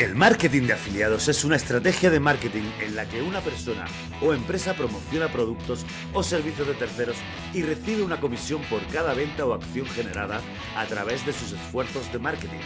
El 0.00 0.14
marketing 0.14 0.62
de 0.62 0.72
afiliados 0.72 1.28
es 1.28 1.44
una 1.44 1.56
estrategia 1.56 2.08
de 2.08 2.20
marketing 2.20 2.62
en 2.80 2.96
la 2.96 3.06
que 3.06 3.20
una 3.20 3.42
persona 3.42 3.84
o 4.22 4.32
empresa 4.32 4.72
promociona 4.72 5.30
productos 5.30 5.84
o 6.14 6.22
servicios 6.22 6.68
de 6.68 6.72
terceros 6.72 7.18
y 7.52 7.60
recibe 7.60 8.02
una 8.02 8.18
comisión 8.18 8.62
por 8.70 8.80
cada 8.86 9.12
venta 9.12 9.44
o 9.44 9.52
acción 9.52 9.84
generada 9.84 10.40
a 10.74 10.86
través 10.86 11.26
de 11.26 11.34
sus 11.34 11.52
esfuerzos 11.52 12.10
de 12.14 12.18
marketing. 12.18 12.60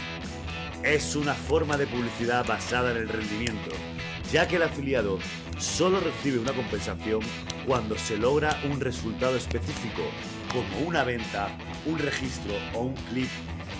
Es 0.81 1.13
una 1.17 1.33
forma 1.33 1.75
de 1.75 1.87
publicidad 1.87 2.45
basada 2.45 2.91
en 2.91 2.99
el 2.99 3.09
rendimiento, 3.09 3.75
ya 4.31 4.47
que 4.47 4.55
el 4.55 4.63
afiliado 4.63 5.19
solo 5.57 5.99
recibe 5.99 6.39
una 6.39 6.53
compensación 6.53 7.19
cuando 7.65 7.97
se 7.97 8.15
logra 8.15 8.57
un 8.63 8.79
resultado 8.79 9.35
específico, 9.35 10.03
como 10.53 10.87
una 10.87 11.03
venta, 11.03 11.49
un 11.85 11.99
registro 11.99 12.53
o 12.75 12.83
un 12.83 12.93
clic 12.93 13.29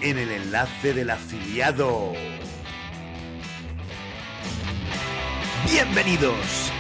en 0.02 0.18
el 0.18 0.30
enlace 0.30 0.94
del 0.94 1.10
afiliado. 1.10 2.12
Bienvenidos. 5.68 6.72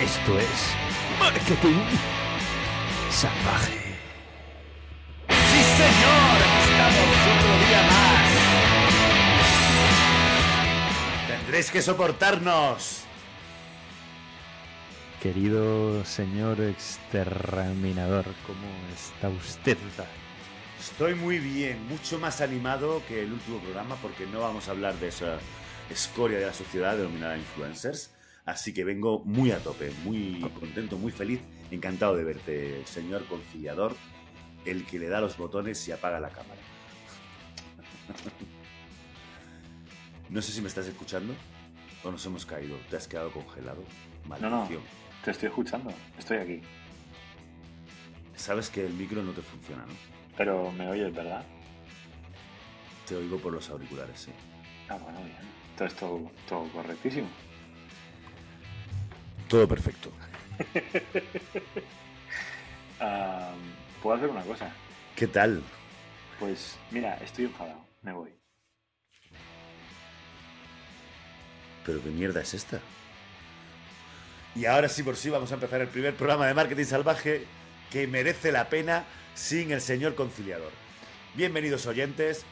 Esto 0.00 0.38
es 0.38 0.74
Marketing 1.18 1.80
Salvaje. 3.10 3.96
Sí, 5.28 5.62
señor. 5.76 6.36
Estamos 6.68 7.18
otro 7.32 7.52
día 7.66 7.82
más. 7.88 8.28
Tendréis 11.26 11.70
que 11.70 11.80
soportarnos. 11.80 13.04
Querido 15.22 16.04
señor 16.04 16.60
exterminador, 16.60 18.26
¿cómo 18.46 18.68
está 18.94 19.30
usted? 19.30 19.78
Estoy 20.78 21.14
muy 21.14 21.38
bien, 21.38 21.88
mucho 21.88 22.18
más 22.18 22.42
animado 22.42 23.02
que 23.08 23.22
el 23.22 23.32
último 23.32 23.58
programa 23.60 23.96
porque 24.02 24.26
no 24.26 24.40
vamos 24.40 24.68
a 24.68 24.72
hablar 24.72 24.96
de 24.96 25.08
esa 25.08 25.38
escoria 25.92 26.38
de 26.38 26.46
la 26.46 26.54
sociedad 26.54 26.96
denominada 26.96 27.36
influencers. 27.36 28.12
Así 28.44 28.74
que 28.74 28.82
vengo 28.82 29.22
muy 29.24 29.52
a 29.52 29.58
tope, 29.58 29.92
muy 30.04 30.40
contento, 30.58 30.98
muy 30.98 31.12
feliz, 31.12 31.40
encantado 31.70 32.16
de 32.16 32.24
verte, 32.24 32.82
señor 32.86 33.24
conciliador, 33.26 33.94
el 34.64 34.84
que 34.84 34.98
le 34.98 35.08
da 35.08 35.20
los 35.20 35.36
botones 35.36 35.86
y 35.86 35.92
apaga 35.92 36.18
la 36.18 36.30
cámara. 36.30 36.60
No 40.28 40.40
sé 40.40 40.50
si 40.50 40.62
me 40.62 40.68
estás 40.68 40.86
escuchando 40.86 41.34
o 42.02 42.10
nos 42.10 42.24
hemos 42.24 42.46
caído. 42.46 42.78
¿Te 42.88 42.96
has 42.96 43.06
quedado 43.06 43.30
congelado? 43.30 43.84
No, 44.40 44.48
no, 44.48 44.68
te 45.22 45.30
estoy 45.30 45.48
escuchando. 45.50 45.92
Estoy 46.18 46.38
aquí. 46.38 46.62
Sabes 48.34 48.70
que 48.70 48.86
el 48.86 48.94
micro 48.94 49.22
no 49.22 49.32
te 49.32 49.42
funciona, 49.42 49.84
¿no? 49.84 49.92
Pero 50.36 50.72
me 50.72 50.88
oyes, 50.88 51.14
¿verdad? 51.14 51.44
Te 53.06 53.16
oigo 53.16 53.36
por 53.36 53.52
los 53.52 53.68
auriculares, 53.68 54.20
sí. 54.20 54.32
Ah, 54.88 54.96
bueno, 54.96 55.18
bien. 55.20 55.61
Entonces 55.82 55.98
todo, 55.98 56.30
todo 56.48 56.68
correctísimo. 56.72 57.28
Todo 59.48 59.66
perfecto. 59.66 60.10
Ah, 63.04 63.52
Puedo 64.00 64.16
hacer 64.16 64.28
una 64.28 64.42
cosa. 64.42 64.72
¿Qué 65.16 65.26
tal? 65.26 65.60
Pues 66.38 66.76
mira, 66.92 67.16
estoy 67.16 67.46
enfadado. 67.46 67.84
Me 68.00 68.12
voy. 68.12 68.30
¿Pero 71.84 72.00
qué 72.00 72.10
mierda 72.10 72.42
es 72.42 72.54
esta? 72.54 72.78
Y 74.54 74.66
ahora 74.66 74.88
sí 74.88 75.02
por 75.02 75.16
sí 75.16 75.30
vamos 75.30 75.50
a 75.50 75.54
empezar 75.54 75.80
el 75.80 75.88
primer 75.88 76.14
programa 76.14 76.46
de 76.46 76.54
marketing 76.54 76.84
salvaje 76.84 77.44
que 77.90 78.06
merece 78.06 78.52
la 78.52 78.68
pena 78.68 79.04
sin 79.34 79.72
el 79.72 79.80
señor 79.80 80.14
conciliador. 80.14 80.70
Bienvenidos 81.34 81.86
oyentes. 81.86 82.44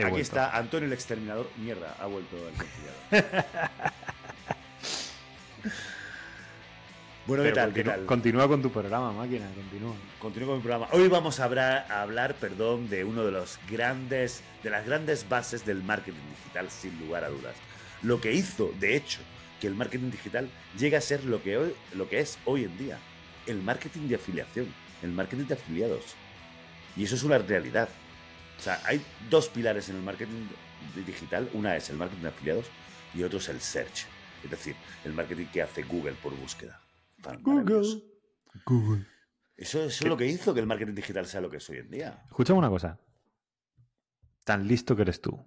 He 0.00 0.04
Aquí 0.04 0.12
vuelto. 0.12 0.22
está 0.22 0.56
Antonio 0.56 0.86
el 0.86 0.92
exterminador. 0.94 1.50
Mierda, 1.58 1.94
ha 2.00 2.06
vuelto 2.06 2.36
el 2.36 2.54
conciliador. 2.54 3.34
bueno, 7.26 7.42
¿qué 7.42 7.52
tal? 7.52 7.72
¿Qué 7.74 7.84
continúa, 7.84 7.94
tal? 7.96 8.06
continúa 8.06 8.48
con 8.48 8.62
tu 8.62 8.70
programa, 8.72 9.12
máquina, 9.12 9.46
continúa. 9.54 9.94
Continúo 10.18 10.48
con 10.48 10.56
mi 10.56 10.62
programa. 10.62 10.88
Hoy 10.92 11.08
vamos 11.08 11.38
a 11.38 11.44
hablar, 11.44 11.86
a 11.90 12.00
hablar, 12.00 12.34
perdón, 12.36 12.88
de 12.88 13.04
uno 13.04 13.24
de 13.26 13.32
los 13.32 13.58
grandes, 13.70 14.42
de 14.62 14.70
las 14.70 14.86
grandes 14.86 15.28
bases 15.28 15.66
del 15.66 15.82
marketing 15.82 16.18
digital, 16.38 16.70
sin 16.70 16.98
lugar 16.98 17.24
a 17.24 17.28
dudas. 17.28 17.54
Lo 18.00 18.22
que 18.22 18.32
hizo, 18.32 18.72
de 18.80 18.96
hecho, 18.96 19.20
que 19.60 19.66
el 19.66 19.74
marketing 19.74 20.10
digital 20.10 20.48
llegue 20.78 20.96
a 20.96 21.02
ser 21.02 21.24
lo 21.24 21.42
que 21.42 21.58
hoy, 21.58 21.74
lo 21.92 22.08
que 22.08 22.20
es 22.20 22.38
hoy 22.46 22.64
en 22.64 22.78
día, 22.78 22.98
el 23.46 23.60
marketing 23.60 24.08
de 24.08 24.14
afiliación, 24.14 24.66
el 25.02 25.12
marketing 25.12 25.44
de 25.44 25.54
afiliados. 25.54 26.14
Y 26.96 27.04
eso 27.04 27.16
es 27.16 27.22
una 27.22 27.36
realidad. 27.36 27.90
O 28.60 28.62
sea, 28.62 28.78
hay 28.84 29.02
dos 29.30 29.48
pilares 29.48 29.88
en 29.88 29.96
el 29.96 30.02
marketing 30.02 30.46
di- 30.94 31.02
digital. 31.02 31.48
Una 31.54 31.76
es 31.76 31.88
el 31.88 31.96
marketing 31.96 32.22
de 32.22 32.28
afiliados 32.28 32.66
y 33.14 33.22
otro 33.22 33.38
es 33.38 33.48
el 33.48 33.58
search. 33.60 34.06
Es 34.44 34.50
decir, 34.50 34.76
el 35.04 35.14
marketing 35.14 35.46
que 35.46 35.62
hace 35.62 35.82
Google 35.82 36.12
por 36.22 36.36
búsqueda. 36.36 36.78
Maravilloso. 37.18 38.02
Google. 38.66 39.06
Eso, 39.56 39.78
eso 39.84 40.04
es 40.04 40.08
lo 40.08 40.16
que 40.16 40.26
hizo 40.26 40.52
que 40.52 40.60
el 40.60 40.66
marketing 40.66 40.94
digital 40.94 41.24
sea 41.26 41.40
lo 41.40 41.48
que 41.50 41.56
es 41.56 41.70
hoy 41.70 41.78
en 41.78 41.90
día. 41.90 42.22
Escúchame 42.26 42.58
una 42.58 42.68
cosa. 42.68 43.00
Tan 44.44 44.66
listo 44.68 44.94
que 44.94 45.02
eres 45.02 45.20
tú. 45.22 45.38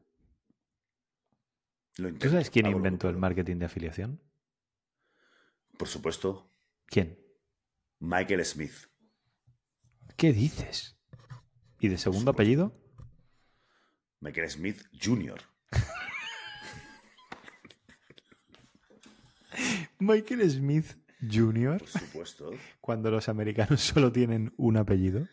Lo 1.98 2.12
¿Tú 2.16 2.30
sabes 2.30 2.50
quién 2.50 2.66
inventó 2.66 3.10
el 3.10 3.18
marketing 3.18 3.58
de 3.58 3.66
afiliación? 3.66 4.20
Por 5.78 5.88
supuesto, 5.88 6.50
¿Quién? 6.88 7.20
Michael 8.00 8.44
Smith. 8.46 8.74
¿Qué 10.18 10.34
dices? 10.34 10.98
¿Y 11.80 11.88
de 11.90 11.98
segundo 11.98 12.32
apellido? 12.32 12.80
Michael 14.24 14.50
Smith 14.50 14.82
Jr. 15.04 15.38
Michael 20.00 20.50
Smith 20.50 20.96
Jr. 21.30 21.78
Por 21.80 21.88
supuesto. 21.88 22.52
Cuando 22.82 23.12
los 23.12 23.28
americanos 23.30 23.82
solo 23.94 24.12
tienen 24.12 24.54
un 24.58 24.78
apellido. 24.78 25.28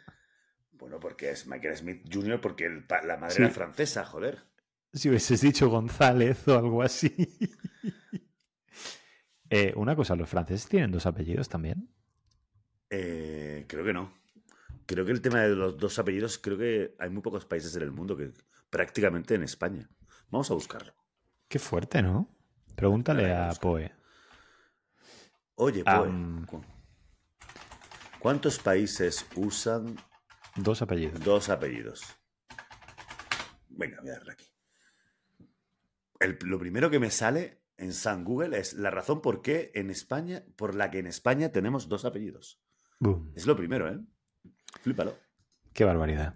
Bueno, 0.72 0.98
porque 0.98 1.30
es 1.30 1.46
Michael 1.46 1.76
Smith 1.76 2.02
Jr. 2.12 2.40
porque 2.40 2.66
el 2.66 2.84
la 3.06 3.16
madre 3.16 3.34
Sí. 3.36 3.42
era 3.42 3.50
francesa, 3.50 4.04
joder. 4.04 4.40
Si 4.92 5.08
hubieses 5.08 5.40
dicho 5.40 5.68
González 5.68 6.46
o 6.48 6.58
algo 6.58 6.82
así. 6.82 7.14
Eh, 9.52 9.72
una 9.74 9.96
cosa, 9.96 10.14
¿los 10.14 10.28
franceses 10.28 10.68
tienen 10.68 10.92
dos 10.92 11.06
apellidos 11.06 11.48
también? 11.48 11.88
Eh, 12.88 13.64
creo 13.66 13.84
que 13.84 13.92
no. 13.92 14.14
Creo 14.86 15.04
que 15.04 15.10
el 15.10 15.20
tema 15.20 15.40
de 15.40 15.56
los 15.56 15.76
dos 15.76 15.98
apellidos, 15.98 16.38
creo 16.38 16.56
que 16.56 16.94
hay 17.00 17.10
muy 17.10 17.20
pocos 17.20 17.46
países 17.46 17.74
en 17.74 17.82
el 17.82 17.90
mundo 17.90 18.16
que 18.16 18.30
prácticamente 18.70 19.34
en 19.34 19.42
España. 19.42 19.88
Vamos 20.30 20.50
a 20.50 20.54
buscarlo. 20.54 20.94
Qué 21.48 21.58
fuerte, 21.58 22.02
¿no? 22.02 22.28
Pregúntale 22.76 23.34
a. 23.34 23.50
Poe. 23.60 23.92
Oye. 25.56 25.84
¿cu- 25.84 26.64
¿cuántos 28.18 28.58
países 28.58 29.26
usan 29.36 29.96
Dos 30.56 30.80
apellidos. 30.82 31.22
dos 31.22 31.48
apellidos? 31.48 32.02
Venga, 33.68 33.98
voy 34.00 34.10
a 34.10 34.14
darle 34.14 34.32
aquí. 34.32 34.46
El- 36.20 36.38
lo 36.44 36.58
primero 36.58 36.90
que 36.90 36.98
me 36.98 37.10
sale 37.10 37.62
en 37.76 37.92
San 37.92 38.24
Google 38.24 38.58
es 38.58 38.74
la 38.74 38.90
razón 38.90 39.20
por 39.22 39.42
qué 39.42 39.70
en 39.74 39.90
España, 39.90 40.44
por 40.56 40.74
la 40.74 40.90
que 40.90 40.98
en 40.98 41.06
España 41.06 41.50
tenemos 41.50 41.88
dos 41.88 42.04
apellidos. 42.04 42.62
Boom. 42.98 43.32
Es 43.34 43.46
lo 43.46 43.56
primero, 43.56 43.88
¿eh? 43.88 43.98
Flípalo. 44.82 45.16
Qué 45.72 45.84
barbaridad. 45.84 46.34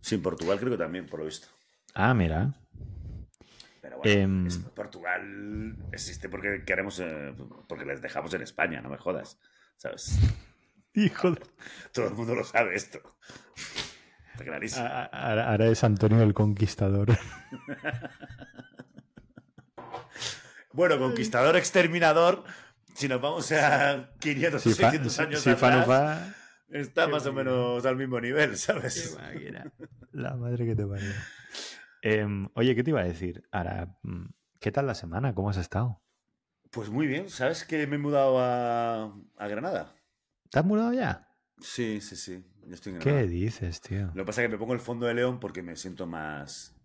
Sí, 0.00 0.14
en 0.16 0.22
Portugal 0.22 0.58
creo 0.58 0.70
que 0.72 0.78
también, 0.78 1.06
por 1.06 1.20
lo 1.20 1.26
visto. 1.26 1.48
Ah, 1.94 2.14
mira. 2.14 2.54
Pero 3.82 3.98
bueno, 3.98 4.10
Em. 4.12 4.46
es- 4.46 4.58
Portugal 4.58 5.76
existe 5.92 6.28
porque 6.28 6.62
queremos, 6.64 6.98
eh, 7.00 7.34
porque 7.68 7.84
les 7.84 8.00
dejamos 8.02 8.32
en 8.34 8.42
España, 8.42 8.80
no 8.80 8.88
me 8.90 8.96
jodas. 8.98 9.38
¿Sabes? 9.76 10.18
Hijo 10.94 11.32
de... 11.32 11.40
Todo 11.92 12.08
el 12.08 12.14
mundo 12.14 12.34
lo 12.34 12.44
sabe 12.44 12.74
esto. 12.74 13.00
Está 14.32 14.44
clarísimo. 14.44 14.86
Ahora 14.86 15.50
ahora 15.50 15.66
es 15.66 15.82
Antonio 15.84 16.22
el 16.22 16.34
Conquistador. 16.34 17.08
Bueno, 20.72 20.98
conquistador, 20.98 21.56
exterminador. 21.56 22.44
Si 22.94 23.08
nos 23.08 23.20
vamos 23.20 23.50
a 23.52 24.10
500 24.20 24.64
o 24.66 24.70
fa- 24.70 24.76
600 24.76 25.18
años 25.18 25.46
no 25.46 25.52
atrás, 25.52 25.86
fa, 25.86 26.34
está 26.70 27.06
Qué 27.06 27.12
más 27.12 27.26
o 27.26 27.32
menos 27.32 27.84
al 27.86 27.96
mismo 27.96 28.20
nivel, 28.20 28.56
¿sabes? 28.56 29.14
qué 29.16 29.22
máquina. 29.22 29.72
La 30.12 30.36
madre 30.36 30.66
que 30.66 30.74
te 30.74 30.86
parió. 30.86 31.12
Em, 32.02 32.48
oye, 32.54 32.74
¿qué 32.74 32.82
te 32.82 32.90
iba 32.90 33.00
a 33.00 33.04
decir? 33.04 33.42
Ahora, 33.52 33.96
mm, 34.02 34.26
¿qué 34.58 34.72
tal 34.72 34.86
la 34.86 34.94
semana? 34.94 35.34
¿Cómo 35.34 35.50
has 35.50 35.56
estado? 35.58 36.02
Pues 36.70 36.88
muy 36.88 37.06
bien, 37.06 37.28
¿sabes 37.28 37.64
que 37.64 37.86
me 37.86 37.96
he 37.96 37.98
mudado 37.98 38.38
a, 38.40 39.04
a 39.36 39.48
Granada? 39.48 39.94
¿Te 40.50 40.58
has 40.58 40.64
mudado 40.64 40.92
ya? 40.92 41.28
Sí, 41.60 42.00
sí, 42.00 42.16
sí. 42.16 42.44
Yo 42.66 42.74
estoy 42.74 42.92
en 42.94 42.98
¿Qué 43.00 43.10
Granada. 43.10 43.26
dices, 43.28 43.80
tío? 43.80 44.06
Lo 44.06 44.12
que 44.14 44.24
pasa 44.24 44.42
es 44.42 44.48
que 44.48 44.52
me 44.52 44.58
pongo 44.58 44.72
el 44.72 44.80
fondo 44.80 45.06
de 45.06 45.14
león 45.14 45.40
porque 45.40 45.62
me 45.62 45.76
siento 45.76 46.06
más, 46.06 46.76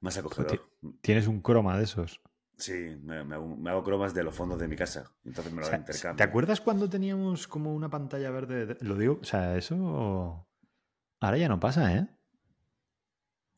más 0.00 0.16
acogedor. 0.18 0.70
Tienes 1.00 1.26
un 1.26 1.40
croma 1.40 1.76
de 1.78 1.84
esos. 1.84 2.20
Sí, 2.56 2.96
me, 3.02 3.24
me 3.24 3.34
hago, 3.34 3.56
me 3.56 3.70
hago 3.70 3.82
cromas 3.82 4.14
de 4.14 4.22
los 4.22 4.34
fondos 4.34 4.58
de 4.60 4.68
mi 4.68 4.76
casa. 4.76 5.12
Entonces 5.24 5.52
me 5.52 5.58
O 5.58 5.64
lo 5.64 5.68
sea, 5.68 5.78
intercambio. 5.78 6.16
¿Te 6.16 6.22
acuerdas 6.22 6.60
cuando 6.60 6.88
teníamos 6.88 7.48
como 7.48 7.74
una 7.74 7.88
pantalla 7.90 8.30
verde? 8.30 8.66
de- 8.66 8.76
Lo 8.84 8.96
digo, 8.96 9.18
o 9.20 9.24
sea, 9.24 9.56
eso 9.56 10.46
ahora 11.20 11.36
ya 11.38 11.48
no 11.48 11.58
pasa, 11.58 11.94
¿eh? 11.96 12.08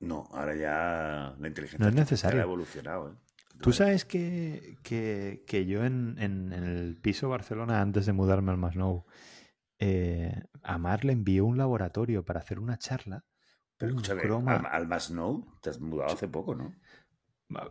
No, 0.01 0.29
ahora 0.33 0.55
ya 0.55 1.35
la 1.39 1.49
inteligencia 1.49 1.79
No 1.79 1.89
es 1.89 1.95
necesario. 1.95 2.41
ha 2.41 2.45
evolucionado. 2.45 3.11
¿eh? 3.13 3.17
Tú 3.61 3.73
sabes 3.73 4.05
que, 4.05 4.77
que- 4.83 5.45
que 5.47 5.65
yo 5.67 5.85
en, 5.85 6.17
en- 6.19 6.53
en 6.53 6.65
el 6.65 6.97
piso 6.97 7.29
Barcelona, 7.29 7.81
antes 7.81 8.05
de 8.07 8.13
mudarme 8.13 8.51
al 8.53 8.59
Masnou, 8.59 9.07
eh, 9.79 10.43
a 10.63 10.79
Mar 10.79 11.05
le 11.05 11.13
envié 11.13 11.41
un 11.43 11.57
laboratorio 11.59 12.25
para 12.25 12.41
hacer 12.41 12.59
una 12.61 12.79
charla. 12.79 13.25
Pero 13.79 13.93
un 13.93 13.99
escúchame, 13.99 14.23
croma- 14.23 14.57
al, 14.57 14.67
al 14.67 14.87
Masnou 14.89 15.59
te 15.61 15.71
has 15.71 15.81
mudado 15.81 16.13
hace 16.15 16.29
poco, 16.29 16.55
¿no? 16.55 16.75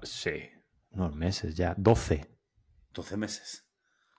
Sí, 0.03 0.31
unos 0.95 1.15
meses 1.15 1.55
ya, 1.55 1.75
12. 1.77 2.25
12 2.93 3.17
meses. 3.17 3.67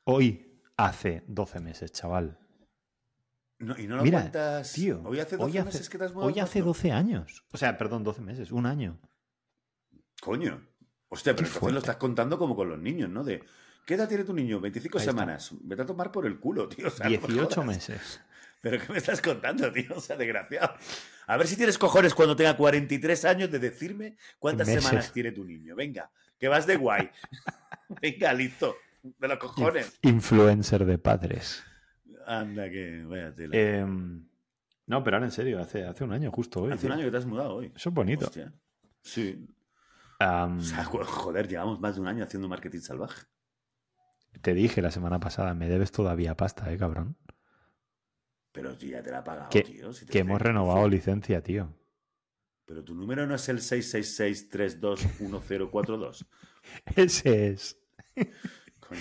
Hoy 0.05 0.63
hace 0.77 1.25
12 1.27 1.61
meses, 1.61 1.93
chaval. 1.93 2.39
No, 3.59 3.79
y 3.79 3.87
no 3.87 3.97
lo 3.97 4.03
Mira, 4.03 4.21
cuentas. 4.21 4.73
Tío, 4.73 5.01
Hoy 5.05 5.19
hace 5.19 5.37
12 5.39 5.65
meses 5.65 5.89
que 5.89 5.97
te 5.99 6.05
has 6.05 6.13
hoy 6.15 6.39
hace 6.39 6.59
Masnou. 6.59 6.75
12 6.75 6.93
años. 6.93 7.45
O 7.53 7.57
sea, 7.57 7.79
perdón, 7.79 8.05
12 8.05 8.21
meses, 8.21 8.53
un 8.53 8.67
año. 8.67 9.01
Coño. 10.21 10.67
Hostia, 11.09 11.35
pero 11.35 11.47
entonces 11.49 11.73
lo 11.73 11.79
estás 11.79 11.97
contando 11.97 12.39
como 12.39 12.55
con 12.55 12.69
los 12.69 12.79
niños, 12.79 13.09
¿no? 13.09 13.25
De. 13.25 13.43
¿Qué 13.87 13.95
edad 13.95 14.09
tiene 14.09 14.25
tu 14.25 14.35
niño? 14.35 14.61
25 14.61 14.99
Ahí 14.99 15.03
está. 15.03 15.13
semanas. 15.13 15.55
Vete 15.63 15.83
a 15.83 15.87
tomar 15.87 16.11
por 16.13 16.27
el 16.27 16.39
culo, 16.41 16.69
tío. 16.69 16.89
O 16.89 16.91
sea, 16.91 17.07
no 17.07 17.13
me 17.13 17.19
18 17.19 17.49
jodas. 17.55 17.67
meses. 17.67 18.21
¿Pero 18.61 18.85
qué 18.85 18.93
me 18.93 18.99
estás 18.99 19.23
contando, 19.23 19.71
tío? 19.73 19.95
O 19.97 20.01
sea, 20.01 20.17
desgraciado. 20.17 20.75
A 21.27 21.37
ver 21.37 21.47
si 21.47 21.57
tienes 21.57 21.79
cojones 21.79 22.15
cuando 22.15 22.37
tenga 22.37 22.57
43 22.57 23.25
años 23.25 23.51
de 23.51 23.59
decirme 23.59 24.17
cuántas 24.39 24.69
Meses. 24.69 24.85
semanas 24.85 25.13
tiene 25.13 25.33
tu 25.33 25.45
niño. 25.45 25.75
Venga, 25.75 26.11
que 26.39 26.49
vas 26.49 26.67
de 26.67 26.77
guay. 26.77 27.11
Venga, 28.01 28.33
listo. 28.33 28.77
De 29.03 29.29
los 29.29 29.39
cojones. 29.39 29.99
Influencer 30.03 30.85
de 30.85 30.99
padres. 30.99 31.63
Anda, 32.27 32.69
que 32.69 33.05
vaya 33.05 33.33
tela. 33.35 33.57
Em, 33.57 34.27
no, 34.87 35.03
pero 35.05 35.17
ahora 35.17 35.27
en 35.27 35.33
serio, 35.33 35.61
hace, 35.61 35.85
hace 35.85 36.05
un 36.05 36.13
año 36.13 36.31
justo 36.31 36.63
hoy. 36.63 36.73
Hace 36.73 36.87
un 36.87 36.93
año 36.93 37.05
que 37.05 37.11
te 37.11 37.17
has 37.17 37.27
mudado 37.27 37.57
hoy. 37.57 37.73
Eso 37.75 37.89
es 37.89 37.95
bonito. 37.95 38.27
Hostia. 38.27 38.53
Sí. 39.03 39.47
O 40.19 40.61
sea, 40.61 40.85
joder, 40.85 41.47
llevamos 41.47 41.79
más 41.81 41.97
de 41.97 42.01
un 42.01 42.09
año 42.09 42.25
haciendo 42.25 42.49
marketing 42.49 42.81
salvaje. 42.81 43.27
te 44.41 44.55
dije 44.55 44.81
la 44.81 44.91
semana 44.91 45.21
pasada, 45.21 45.55
me 45.55 45.69
debes 45.69 45.93
todavía 45.93 46.37
pasta, 46.37 46.73
eh, 46.73 46.79
cabrón. 46.79 47.17
Pero 48.57 48.77
tú 48.77 48.87
ya 48.87 49.03
te 49.03 49.11
la 49.11 49.19
he 49.21 49.23
pagado, 49.23 49.49
Que- 49.51 49.63
tío. 49.63 49.93
si 49.93 50.07
Que 50.07 50.19
hemos 50.21 50.41
renovado 50.41 50.89
licencia, 50.89 51.43
tío. 51.43 51.73
Pero 52.65 52.83
tu 52.83 52.95
número 52.95 53.27
no 53.27 53.35
es 53.37 53.49
el 53.49 53.59
666-321042. 53.61 56.27
Ese 56.97 57.49
es. 57.49 57.79
Coño. 58.81 59.01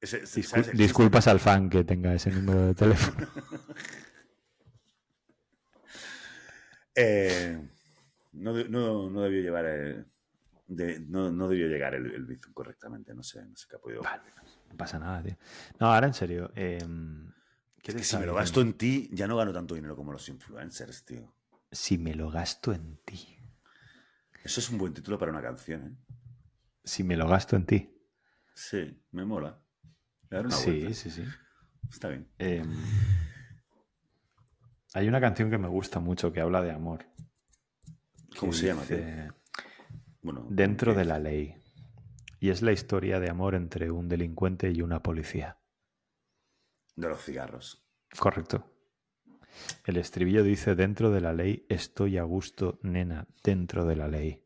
Ese- 0.00 0.22
Discul- 0.22 0.70
disculpas 0.72 1.26
al 1.26 1.40
fan 1.40 1.68
que 1.68 1.82
tenga 1.84 2.14
ese 2.14 2.30
número 2.30 2.66
de 2.66 2.74
teléfono. 2.74 3.26
Eh, 6.98 7.60
no, 8.32 8.54
no, 8.70 9.10
no 9.10 9.20
debió 9.22 9.42
llevar 9.42 9.66
el, 9.66 10.06
de- 10.66 10.98
no, 11.00 11.30
no 11.30 11.46
debió 11.48 11.68
llegar 11.68 11.94
el, 11.94 12.10
el 12.10 12.24
Bizum 12.24 12.54
correctamente. 12.54 13.12
No 13.14 13.22
sé, 13.22 13.44
no 13.44 13.54
sé 13.54 13.66
qué 13.68 13.76
ha 13.76 13.78
podido. 13.78 14.00
Vale, 14.02 14.22
no 14.70 14.76
pasa 14.78 14.98
nada, 14.98 15.22
tío. 15.22 15.36
No, 15.78 15.92
ahora 15.92 16.06
en 16.06 16.14
serio. 16.14 16.50
em, 16.54 17.28
¿qué 17.30 17.35
Es 17.92 17.94
que 17.96 18.04
si 18.04 18.16
me 18.16 18.26
lo 18.26 18.34
gasto 18.34 18.60
en 18.60 18.74
ti, 18.74 19.08
ya 19.12 19.26
no 19.26 19.36
gano 19.36 19.52
tanto 19.52 19.74
dinero 19.74 19.94
como 19.96 20.12
los 20.12 20.28
influencers, 20.28 21.04
tío. 21.04 21.32
Si 21.70 21.98
me 21.98 22.14
lo 22.14 22.30
gasto 22.30 22.72
en 22.72 22.96
ti. 23.04 23.38
Eso 24.44 24.60
es 24.60 24.70
un 24.70 24.78
buen 24.78 24.94
título 24.94 25.18
para 25.18 25.32
una 25.32 25.42
canción, 25.42 25.86
¿eh? 25.86 26.14
Si 26.84 27.02
me 27.04 27.16
lo 27.16 27.28
gasto 27.28 27.56
en 27.56 27.66
ti. 27.66 27.90
Sí, 28.54 29.02
me 29.10 29.24
mola. 29.24 29.60
Le 30.30 30.36
daré 30.36 30.46
una 30.48 30.56
Sí, 30.56 30.70
vuelta. 30.80 30.94
sí, 30.94 31.10
sí. 31.10 31.24
Está 31.90 32.08
bien. 32.08 32.28
Em, 32.38 32.74
hay 34.94 35.08
una 35.08 35.20
canción 35.20 35.50
que 35.50 35.58
me 35.58 35.68
gusta 35.68 36.00
mucho 36.00 36.32
que 36.32 36.40
habla 36.40 36.62
de 36.62 36.70
amor. 36.72 37.06
¿Cómo 38.38 38.52
se 38.52 38.66
llama, 38.66 38.82
tío? 38.82 38.96
dice, 38.98 39.30
Bueno, 40.22 40.46
Dentro 40.50 40.94
de 40.94 41.04
la 41.04 41.18
ley. 41.18 41.54
Y 42.40 42.50
es 42.50 42.62
la 42.62 42.72
historia 42.72 43.18
de 43.20 43.30
amor 43.30 43.54
entre 43.54 43.90
un 43.90 44.08
delincuente 44.08 44.70
y 44.70 44.82
una 44.82 45.02
policía. 45.02 45.58
De 46.96 47.08
los 47.08 47.22
cigarros. 47.22 47.86
Correcto. 48.18 48.72
El 49.84 49.96
estribillo 49.96 50.42
dice, 50.42 50.74
dentro 50.74 51.10
de 51.10 51.20
la 51.20 51.32
ley 51.32 51.66
estoy 51.68 52.18
a 52.18 52.22
gusto, 52.24 52.78
nena, 52.82 53.26
dentro 53.42 53.84
de 53.84 53.96
la 53.96 54.08
ley. 54.08 54.42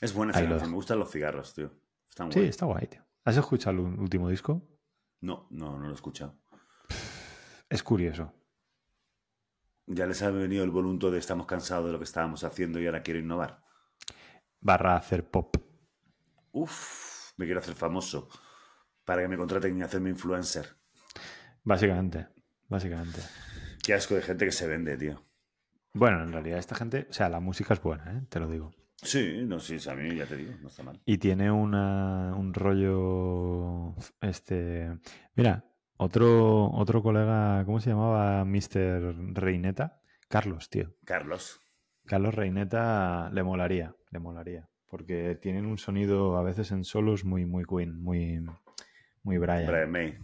Es 0.00 0.12
buena 0.14 0.32
esa 0.32 0.46
canción. 0.46 0.70
Me 0.70 0.76
gustan 0.76 0.98
los 0.98 1.10
cigarros, 1.10 1.54
tío. 1.54 1.70
Están 2.08 2.30
Sí, 2.32 2.38
guay. 2.40 2.48
está 2.48 2.66
guay, 2.66 2.86
tío. 2.86 3.04
¿Has 3.24 3.36
escuchado 3.36 3.76
el 3.76 3.80
último 3.98 4.28
disco? 4.28 4.62
No, 5.20 5.46
no, 5.50 5.78
no 5.78 5.86
lo 5.86 5.90
he 5.90 5.94
escuchado. 5.94 6.38
Es 7.68 7.82
curioso. 7.82 8.32
Ya 9.86 10.06
les 10.06 10.22
ha 10.22 10.30
venido 10.30 10.64
el 10.64 10.70
volunto 10.70 11.10
de 11.10 11.18
estamos 11.18 11.46
cansados 11.46 11.86
de 11.86 11.92
lo 11.92 11.98
que 11.98 12.04
estábamos 12.04 12.44
haciendo 12.44 12.80
y 12.80 12.86
ahora 12.86 13.02
quiero 13.02 13.20
innovar. 13.20 13.62
Barra 14.60 14.96
hacer 14.96 15.28
pop. 15.30 15.56
Uf, 16.52 17.32
me 17.36 17.44
quiero 17.44 17.60
hacer 17.60 17.74
famoso 17.74 18.28
para 19.06 19.22
que 19.22 19.28
me 19.28 19.38
contraten 19.38 19.78
y 19.78 19.82
hacerme 19.82 20.10
influencer. 20.10 20.76
Básicamente. 21.64 22.26
Básicamente. 22.68 23.20
Qué 23.82 23.94
asco 23.94 24.14
de 24.16 24.22
gente 24.22 24.44
que 24.44 24.52
se 24.52 24.66
vende, 24.66 24.98
tío. 24.98 25.24
Bueno, 25.94 26.22
en 26.22 26.32
realidad 26.32 26.58
esta 26.58 26.74
gente, 26.74 27.06
o 27.08 27.12
sea, 27.12 27.30
la 27.30 27.40
música 27.40 27.72
es 27.72 27.80
buena, 27.80 28.12
¿eh? 28.12 28.22
te 28.28 28.40
lo 28.40 28.50
digo. 28.50 28.74
Sí, 28.96 29.44
no, 29.46 29.60
sí, 29.60 29.76
a 29.88 29.94
mí 29.94 30.14
ya 30.14 30.26
te 30.26 30.36
digo, 30.36 30.52
no 30.60 30.68
está 30.68 30.82
mal. 30.82 31.00
Y 31.06 31.18
tiene 31.18 31.50
una, 31.50 32.34
un 32.34 32.52
rollo, 32.52 33.94
este, 34.20 34.90
mira, 35.34 35.64
otro, 35.96 36.70
otro 36.72 37.02
colega, 37.02 37.64
¿cómo 37.64 37.80
se 37.80 37.90
llamaba 37.90 38.44
Mr. 38.44 39.14
Reineta? 39.34 40.02
Carlos, 40.28 40.68
tío. 40.68 40.94
Carlos. 41.04 41.60
Carlos 42.04 42.34
Reineta 42.34 43.30
le 43.32 43.42
molaría, 43.42 43.94
le 44.10 44.18
molaría, 44.18 44.68
porque 44.88 45.38
tienen 45.40 45.66
un 45.66 45.78
sonido 45.78 46.36
a 46.36 46.42
veces 46.42 46.72
en 46.72 46.84
solos 46.84 47.24
muy, 47.24 47.46
muy 47.46 47.64
Queen, 47.64 48.00
muy, 48.00 48.44
muy 49.26 49.38
Brian. 49.38 49.66
Brian 49.66 49.90
May. 49.90 50.18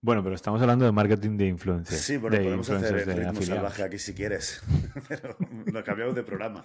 Bueno, 0.00 0.22
pero 0.22 0.36
estamos 0.36 0.62
hablando 0.62 0.84
de 0.84 0.92
marketing 0.92 1.36
de 1.36 1.46
influencers. 1.48 2.00
Sí, 2.00 2.16
bueno, 2.16 2.36
de 2.36 2.44
podemos 2.44 2.70
hacer 2.70 2.96
el 2.96 3.04
ritmo 3.06 3.30
afiliados. 3.30 3.46
salvaje 3.46 3.82
aquí 3.82 3.98
si 3.98 4.14
quieres. 4.14 4.62
Pero 5.08 5.36
nos 5.66 5.82
cambiamos 5.84 6.14
de 6.14 6.22
programa. 6.22 6.64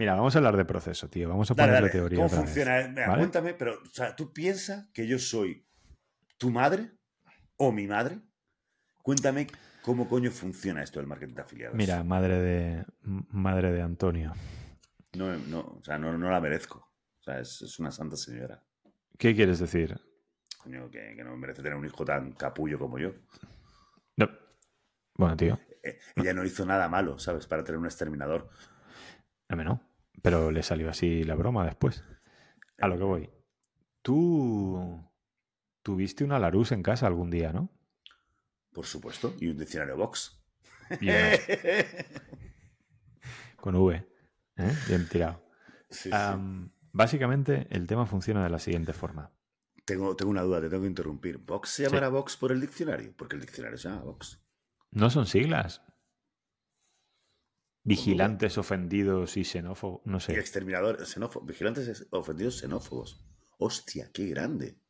Mira, 0.00 0.14
vamos 0.14 0.34
a 0.34 0.38
hablar 0.38 0.56
de 0.56 0.64
proceso, 0.64 1.08
tío. 1.08 1.28
Vamos 1.28 1.48
a 1.50 1.54
Dale, 1.54 1.68
ponerle 1.68 1.88
dale. 1.88 1.98
teoría. 2.00 2.16
¿Cómo 2.16 2.28
vez, 2.30 2.38
funciona? 2.40 2.88
Mira, 2.88 3.06
¿vale? 3.08 3.18
Cuéntame, 3.20 3.54
pero, 3.54 3.74
o 3.80 3.86
sea, 3.92 4.16
¿tú 4.16 4.32
piensas 4.32 4.88
que 4.92 5.06
yo 5.06 5.18
soy 5.18 5.64
tu 6.38 6.50
madre 6.50 6.90
o 7.56 7.70
mi 7.72 7.86
madre? 7.86 8.20
Cuéntame 9.02 9.46
cómo 9.82 10.08
coño 10.08 10.30
funciona 10.32 10.82
esto 10.82 10.98
del 10.98 11.06
marketing 11.06 11.34
de 11.34 11.42
afiliados. 11.42 11.76
Mira, 11.76 12.02
madre 12.02 12.40
de, 12.40 12.84
madre 13.02 13.70
de 13.70 13.82
Antonio. 13.82 14.32
No, 15.14 15.36
no, 15.36 15.60
o 15.60 15.84
sea, 15.84 15.98
no, 15.98 16.16
no 16.18 16.30
la 16.30 16.40
merezco. 16.40 16.78
O 17.20 17.22
sea, 17.22 17.38
es, 17.38 17.62
es 17.62 17.78
una 17.78 17.92
santa 17.92 18.16
señora. 18.16 18.60
¿Qué 19.18 19.34
quieres 19.34 19.58
decir? 19.58 19.98
Coño, 20.58 20.90
que, 20.90 21.14
que 21.16 21.24
no 21.24 21.36
merece 21.36 21.62
tener 21.62 21.76
un 21.78 21.86
hijo 21.86 22.04
tan 22.04 22.32
capullo 22.32 22.78
como 22.78 22.98
yo. 22.98 23.12
No. 24.16 24.28
Bueno, 25.14 25.36
tío, 25.36 25.58
Eh, 25.82 25.98
ella 26.16 26.34
no 26.34 26.44
hizo 26.44 26.66
nada 26.66 26.88
malo, 26.88 27.18
¿sabes? 27.18 27.46
Para 27.46 27.64
tener 27.64 27.78
un 27.78 27.86
exterminador. 27.86 28.50
a 29.48 29.56
mí 29.56 29.64
no. 29.64 29.80
Pero 30.22 30.50
le 30.50 30.62
salió 30.62 30.90
así 30.90 31.24
la 31.24 31.34
broma 31.34 31.64
después. 31.64 32.04
A 32.78 32.88
lo 32.88 32.96
que 32.98 33.04
voy. 33.04 33.30
Tú 34.02 35.02
tuviste 35.82 36.24
una 36.24 36.38
Larus 36.38 36.72
en 36.72 36.82
casa 36.82 37.06
algún 37.06 37.30
día, 37.30 37.52
¿no? 37.52 37.70
Por 38.72 38.86
supuesto. 38.86 39.34
Y 39.40 39.48
un 39.48 39.56
diccionario 39.58 39.96
box. 39.96 40.42
Con 43.56 43.74
V. 43.76 43.94
¿eh? 44.56 44.72
Bien 44.88 45.08
tirado. 45.08 45.42
Sí, 45.90 46.10
sí. 46.10 46.16
Am, 46.96 46.98
básicamente, 46.98 47.66
el 47.70 47.86
tema 47.86 48.06
funciona 48.06 48.42
de 48.42 48.50
la 48.50 48.58
siguiente 48.58 48.92
forma. 48.92 49.30
Tengo, 49.84 50.16
tengo 50.16 50.30
una 50.30 50.42
duda, 50.42 50.60
te 50.60 50.68
tengo 50.68 50.82
que 50.82 50.88
interrumpir. 50.88 51.38
¿Box 51.38 51.70
se 51.70 51.82
llamará 51.84 52.08
Box 52.08 52.36
por 52.36 52.50
el 52.52 52.60
diccionario? 52.60 53.14
Porque 53.16 53.36
el 53.36 53.42
diccionario 53.42 53.78
se 53.78 53.88
llama 53.88 54.02
Box. 54.02 54.40
No 54.90 55.10
son 55.10 55.26
siglas. 55.26 55.82
Vigilantes, 57.84 58.58
ofendidos 58.58 59.36
y 59.36 59.44
xenófobos. 59.44 60.00
No 60.04 60.16
Y 60.16 60.20
sé. 60.20 60.38
exterminador, 60.38 60.98
xenófo- 61.06 61.44
vigilantes 61.46 62.06
ofendidos 62.10 62.58
xenófobos. 62.58 63.24
Hostia, 63.58 64.10
qué 64.12 64.26
grande. 64.26 64.80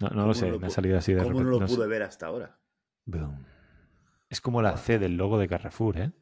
No, 0.00 0.08
no 0.08 0.14
¿Cómo 0.14 0.26
lo 0.26 0.34
sé, 0.34 0.50
lo 0.50 0.60
me 0.60 0.66
ha 0.66 0.70
salido 0.70 0.98
así 0.98 1.14
de 1.14 1.22
¿Cómo 1.22 1.30
no 1.32 1.38
repente. 1.38 1.50
lo 1.52 1.60
no 1.60 1.68
sé. 1.68 1.74
pude 1.76 1.86
ver 1.86 2.02
hasta 2.02 2.26
ahora? 2.26 2.60
Boom. 3.06 3.46
Es 4.28 4.40
como 4.42 4.60
la 4.60 4.76
C 4.76 4.98
del 4.98 5.16
logo 5.16 5.38
de 5.38 5.48
Carrefour, 5.48 5.96
¿eh? 5.98 6.12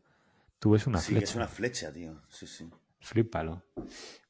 Tú 0.60 0.70
ves 0.70 0.86
una 0.86 0.98
sí, 1.00 1.12
flecha. 1.12 1.24
es 1.24 1.34
una 1.34 1.48
flecha, 1.48 1.92
tío. 1.92 2.22
Sí, 2.28 2.46
sí. 2.46 2.70
Flipalo. 3.04 3.64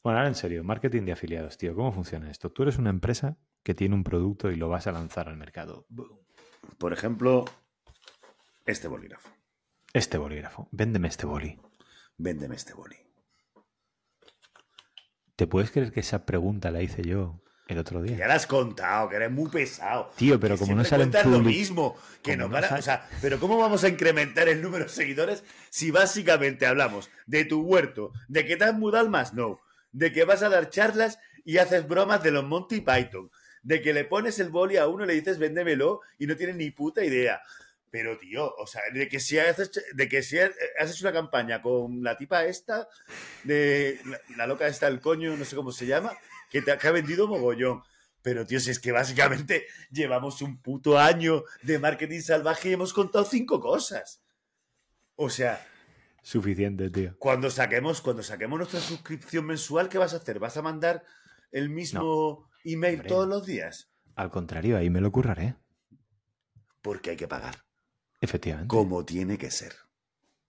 Bueno, 0.03 0.19
ahora 0.19 0.27
en 0.27 0.35
serio, 0.35 0.65
marketing 0.65 1.03
de 1.05 1.13
afiliados, 1.13 1.57
tío. 1.57 1.75
¿Cómo 1.75 1.93
funciona 1.93 2.31
esto? 2.31 2.51
Tú 2.51 2.65
eres 2.65 2.77
una 2.77 2.91
empresa 2.91 3.39
que 3.63 3.75
tiene 3.75 3.95
un 3.95 4.05
producto 4.05 4.51
y 4.51 4.57
lo 4.57 4.69
vas 4.69 4.87
a 4.87 4.93
lanzar 4.93 5.29
al 5.29 5.37
mercado. 5.37 5.87
Boom. 5.89 6.19
Por 6.79 6.93
ejemplo, 6.93 7.45
este 8.67 8.89
bolígrafo. 8.89 9.31
Este 9.93 10.19
bolígrafo. 10.19 10.69
Véndeme 10.73 11.09
este 11.09 11.25
boli. 11.25 11.59
Véndeme 12.19 12.57
este 12.57 12.75
boli. 12.75 12.97
¿Te 15.37 15.47
puedes 15.47 15.71
creer 15.71 15.93
que 15.93 16.01
esa 16.01 16.27
pregunta 16.27 16.71
la 16.71 16.83
hice 16.83 17.03
yo 17.03 17.44
El 17.67 17.79
otro 17.79 18.03
día. 18.03 18.17
ya 18.19 18.27
lo 18.27 18.35
has 18.35 18.47
contado, 18.47 19.09
que 19.09 19.17
eres 19.17 19.31
muy 19.31 19.49
pesado. 19.49 20.11
Tío, 20.17 20.39
pero 20.39 20.55
Que 20.57 20.61
como 20.61 20.75
no 20.77 20.85
salen 20.85 21.11
cuentas 21.11 21.25
lo 21.31 21.39
public- 21.39 21.47
mismo, 21.57 21.97
que 22.23 22.37
no 22.37 22.51
para, 22.51 22.75
o 22.75 22.83
sea, 22.83 23.09
pero 23.23 23.41
¿cómo 23.41 23.57
vamos 23.57 23.83
a 23.85 23.89
incrementar 23.89 24.49
el 24.49 24.61
número 24.61 24.85
de 24.85 24.91
seguidores 24.91 25.45
si 25.71 25.91
básicamente 25.91 26.67
hablamos 26.67 27.09
de 27.27 27.45
tu 27.47 27.63
huerto, 27.63 28.13
de 28.29 28.45
que 28.45 28.57
te 28.57 28.65
has 28.65 28.75
mudado 28.75 29.03
al 29.05 29.11
más 29.11 29.33
no, 29.33 29.61
de 29.93 30.13
que 30.13 30.25
vas 30.25 30.43
a 30.43 30.51
dar 30.51 30.69
charlas 30.69 31.19
y 31.45 31.57
haces 31.59 31.89
bromas 31.89 32.23
de 32.23 32.33
los 32.33 32.45
Monty 32.45 32.83
Python, 32.83 33.31
de 33.63 33.81
que 33.81 33.95
le 33.95 34.05
pones 34.05 34.39
el 34.41 34.51
boli 34.51 34.77
a 34.77 34.87
uno 34.87 35.05
y 35.05 35.07
le 35.07 35.15
dices 35.15 35.39
véndemelo 35.39 36.01
y 36.19 36.27
no 36.27 36.37
tiene 36.37 36.53
ni 36.53 36.71
puta 36.71 37.03
idea. 37.03 37.41
Pero, 37.91 38.19
tío, 38.19 38.53
o 38.57 38.67
sea, 38.67 38.83
de 38.93 39.09
que 39.09 39.21
si 39.21 39.39
has 39.39 39.59
hecho, 39.59 39.81
de 39.95 40.09
que 40.09 40.21
si 40.23 40.37
has 40.39 40.51
hecho 40.91 41.07
una 41.07 41.13
campaña 41.13 41.63
con 41.63 42.03
la 42.03 42.17
tipa 42.17 42.45
esta, 42.45 42.89
de 43.45 44.01
la, 44.05 44.21
la 44.37 44.47
loca 44.49 44.67
esta 44.67 44.87
del 44.87 45.01
coño, 45.01 45.37
no 45.37 45.45
sé 45.45 45.55
cómo 45.57 45.71
se 45.71 45.87
llama, 45.87 46.13
que 46.55 46.63
te 46.63 46.71
ha 46.71 46.93
vendido 46.93 47.27
mogollón. 47.27 47.83
Pero, 48.23 48.47
tío, 48.47 48.61
si 48.61 48.71
es 48.71 48.79
que 48.79 48.93
básicamente 48.93 49.67
llevamos 49.91 50.41
un 50.41 50.63
puto 50.63 50.97
año 50.97 51.43
de 51.63 51.81
marketing 51.81 52.21
salvaje 52.21 52.69
y 52.69 52.75
hemos 52.75 52.93
contado 52.93 53.25
cinco 53.25 53.61
cosas. 53.61 54.23
O 55.17 55.29
sea, 55.29 55.67
Suficiente, 56.23 56.91
tío. 56.91 57.17
cuando 57.19 57.51
saquemos, 57.51 58.01
cuando 58.01 58.23
saquemos 58.23 58.57
nuestra 58.57 58.79
suscripción 58.79 59.47
mensual, 59.47 59.89
¿qué 59.89 59.99
vas 59.99 60.15
a 60.15 60.19
hacer? 60.19 60.39
¿Vas 60.39 60.57
a 60.57 60.63
mandar 60.63 61.03
el 61.51 61.71
mismo 61.71 62.49
email 62.63 63.01
Hombre, 63.01 63.09
todos 63.09 63.29
los 63.29 63.45
días? 63.45 63.91
Al 64.15 64.31
contrario, 64.31 64.77
ahí 64.77 64.91
me 64.91 65.01
lo 65.01 65.11
curraré. 65.11 65.57
Porque 66.83 67.11
hay 67.11 67.17
que 67.17 67.27
pagar. 67.27 67.65
Efectivamente. 68.21 68.69
Como 68.69 69.05
tiene 69.05 69.39
que 69.39 69.51
ser. 69.51 69.75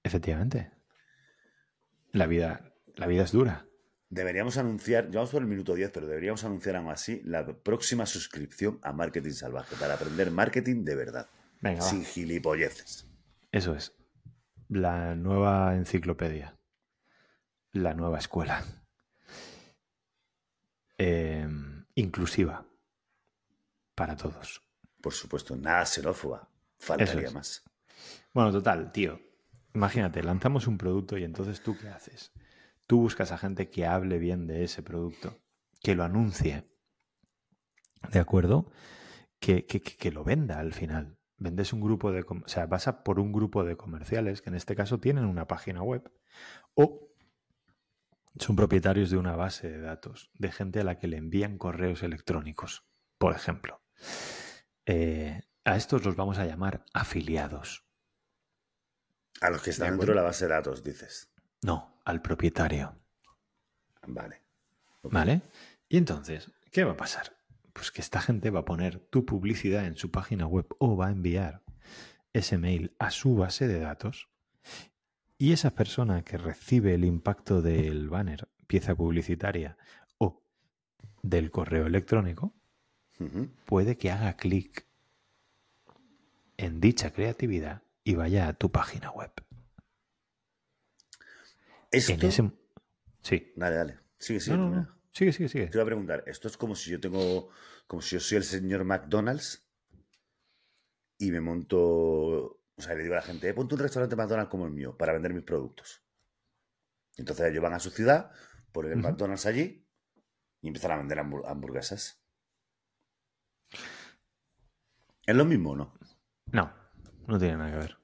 Efectivamente. 0.04 0.72
La 2.12 2.28
vida, 2.28 2.74
la 2.94 3.08
vida 3.08 3.24
es 3.24 3.32
dura. 3.32 3.66
Deberíamos 4.10 4.58
anunciar, 4.58 5.10
ya 5.10 5.20
vamos 5.20 5.32
por 5.32 5.42
el 5.42 5.48
minuto 5.48 5.74
10, 5.74 5.92
pero 5.92 6.08
deberíamos 6.08 6.44
anunciar 6.44 6.76
aún 6.76 6.90
así 6.90 7.22
la 7.26 7.46
próxima 7.46 8.06
suscripción 8.06 8.80
a 8.84 8.94
Marketing 8.94 9.32
Salvaje 9.32 9.76
para 9.78 9.96
aprender 9.96 10.32
marketing 10.32 10.84
de 10.84 10.96
verdad. 10.96 11.30
Venga, 11.62 11.82
va. 11.82 11.90
sin 11.90 12.06
gilipolleces. 12.06 13.08
Eso 13.52 13.74
es. 13.76 13.94
La 14.70 15.16
nueva 15.16 15.76
enciclopedia. 15.76 16.58
La 17.72 17.94
nueva 17.94 18.20
escuela. 18.20 18.64
Eh, 20.98 21.48
inclusiva. 21.96 22.66
Para 23.96 24.16
todos. 24.16 24.62
Por 25.02 25.14
supuesto, 25.14 25.56
nada 25.56 25.86
xenófoba. 25.86 26.50
Faltaría 26.78 27.28
es. 27.28 27.34
más. 27.34 27.64
Bueno, 28.34 28.52
total, 28.52 28.92
tío. 28.92 29.20
Imagínate, 29.74 30.24
lanzamos 30.24 30.68
un 30.68 30.78
producto 30.78 31.18
y 31.18 31.24
entonces 31.24 31.62
tú 31.62 31.78
qué 31.78 31.90
haces? 31.90 32.32
Tú 32.88 33.00
buscas 33.02 33.32
a 33.32 33.38
gente 33.38 33.70
que 33.70 33.86
hable 33.86 34.20
bien 34.20 34.48
de 34.48 34.64
ese 34.64 34.84
producto, 34.84 35.40
que 35.82 35.96
lo 35.96 36.04
anuncie. 36.04 36.70
¿De 38.12 38.20
acuerdo? 38.20 38.72
Que, 39.40 39.66
que- 39.66 39.82
que- 39.82 40.12
lo 40.12 40.24
venda 40.24 40.60
al 40.60 40.74
final. 40.74 41.18
Vendes 41.38 41.74
un 41.74 41.82
grupo 41.82 42.12
de... 42.12 42.22
O 42.22 42.48
sea, 42.48 42.66
vas 42.68 42.88
a 42.88 43.04
por 43.04 43.20
un 43.20 43.32
grupo 43.34 43.64
de 43.64 43.76
comerciales 43.76 44.42
que 44.42 44.50
en 44.50 44.56
este 44.56 44.76
caso 44.76 45.00
tienen 45.00 45.26
una 45.26 45.48
página 45.48 45.82
web 45.84 46.12
o 46.76 47.10
son 48.38 48.56
propietarios 48.56 49.10
de 49.10 49.18
una 49.18 49.36
base 49.36 49.70
de 49.70 49.80
datos 49.80 50.30
de 50.36 50.52
gente 50.52 50.82
a 50.82 50.84
la 50.84 50.98
que 51.00 51.08
le 51.08 51.18
envían 51.18 51.58
correos 51.58 52.04
electrónicos, 52.04 52.86
por 53.18 53.34
ejemplo. 53.34 53.82
Eh, 54.86 55.42
a 55.64 55.76
estos 55.78 56.06
los 56.06 56.16
vamos 56.16 56.38
a 56.38 56.46
llamar 56.46 56.86
afiliados. 56.94 57.86
A 59.42 59.50
los 59.50 59.62
que 59.62 59.72
están 59.72 59.92
dentro 59.92 60.08
de 60.14 60.16
la 60.16 60.22
base 60.22 60.46
de 60.46 60.52
datos, 60.54 60.84
dices. 60.84 61.32
No, 61.66 62.00
al 62.06 62.22
propietario. 62.22 62.96
Vale. 64.06 64.44
¿Vale? 65.02 65.42
Y 65.90 65.98
entonces, 65.98 66.52
¿qué 66.72 66.84
va 66.84 66.92
a 66.92 66.98
pasar? 66.98 67.36
Pues 67.74 67.90
que 67.92 68.02
esta 68.02 68.22
gente 68.22 68.52
va 68.52 68.60
a 68.60 68.66
poner 68.66 69.00
tu 69.00 69.26
publicidad 69.26 69.88
en 69.88 69.98
su 69.98 70.12
página 70.12 70.46
web 70.46 70.68
o 70.78 70.96
va 70.96 71.08
a 71.08 71.12
enviar 71.12 71.64
ese 72.34 72.60
mail 72.60 72.96
a 73.00 73.10
su 73.10 73.36
base 73.36 73.68
de 73.68 73.80
datos 73.80 74.30
y 75.40 75.54
esa 75.54 75.72
persona 75.72 76.22
que 76.22 76.38
recibe 76.38 76.94
el 76.94 77.04
impacto 77.04 77.64
del 77.64 78.10
banner, 78.10 78.48
pieza 78.68 78.94
publicitaria 78.94 79.76
o 80.20 80.44
del 81.24 81.50
correo 81.50 81.88
electrónico, 81.88 82.54
puede 83.66 83.98
que 83.98 84.12
haga 84.12 84.38
clic 84.38 84.86
en 86.58 86.80
dicha 86.80 87.12
creatividad 87.12 87.82
y 88.04 88.14
vaya 88.14 88.50
a 88.50 88.54
tu 88.54 88.72
página 88.72 89.10
web. 89.10 89.32
Esto. 91.98 92.28
Ese... 92.28 92.52
Sí. 93.22 93.54
Dale, 93.56 93.76
dale. 93.76 94.00
Sigue, 94.18 94.40
sigue. 94.40 94.58
No, 94.58 94.70
no. 94.70 94.96
Sigue, 95.12 95.32
sigue, 95.34 95.50
sigue. 95.50 95.68
Te 95.68 95.78
iba 95.78 95.84
a 95.84 95.86
preguntar, 95.86 96.24
esto 96.28 96.48
es 96.48 96.58
como 96.58 96.76
si 96.76 96.92
yo 96.92 97.00
tengo, 97.00 97.50
como 97.88 98.02
si 98.02 98.16
yo 98.16 98.20
soy 98.20 98.38
el 98.38 98.44
señor 98.44 98.84
McDonald's 98.84 99.66
y 101.18 101.32
me 101.32 101.40
monto, 101.40 101.80
o 101.80 102.62
sea, 102.78 102.94
le 102.96 103.04
digo 103.04 103.14
a 103.14 103.18
la 103.18 103.24
gente, 103.24 103.48
"Eh, 103.48 103.54
ponte 103.54 103.76
un 103.76 103.82
restaurante 103.82 104.16
McDonald's 104.16 104.50
como 104.52 104.66
el 104.66 104.72
mío 104.72 104.98
para 104.98 105.14
vender 105.14 105.34
mis 105.34 105.44
productos. 105.44 106.04
Entonces 107.18 107.46
ellos 107.50 107.64
van 107.64 107.74
a 107.74 107.80
su 107.80 107.92
ciudad, 107.92 108.32
ponen 108.74 108.92
el. 108.92 108.98
McDonald's 109.02 109.46
allí 109.46 109.88
y 110.62 110.68
empiezan 110.68 110.92
a 110.92 110.98
vender 110.98 111.18
hambur- 111.20 111.48
hamburguesas. 111.48 112.22
¿Es 115.26 115.36
lo 115.36 115.46
mismo 115.46 115.72
o 115.72 115.76
no? 115.76 115.94
No, 116.52 116.74
no 117.28 117.40
tiene 117.40 117.58
nada 117.58 117.72
que 117.72 117.78
ver. 117.78 117.98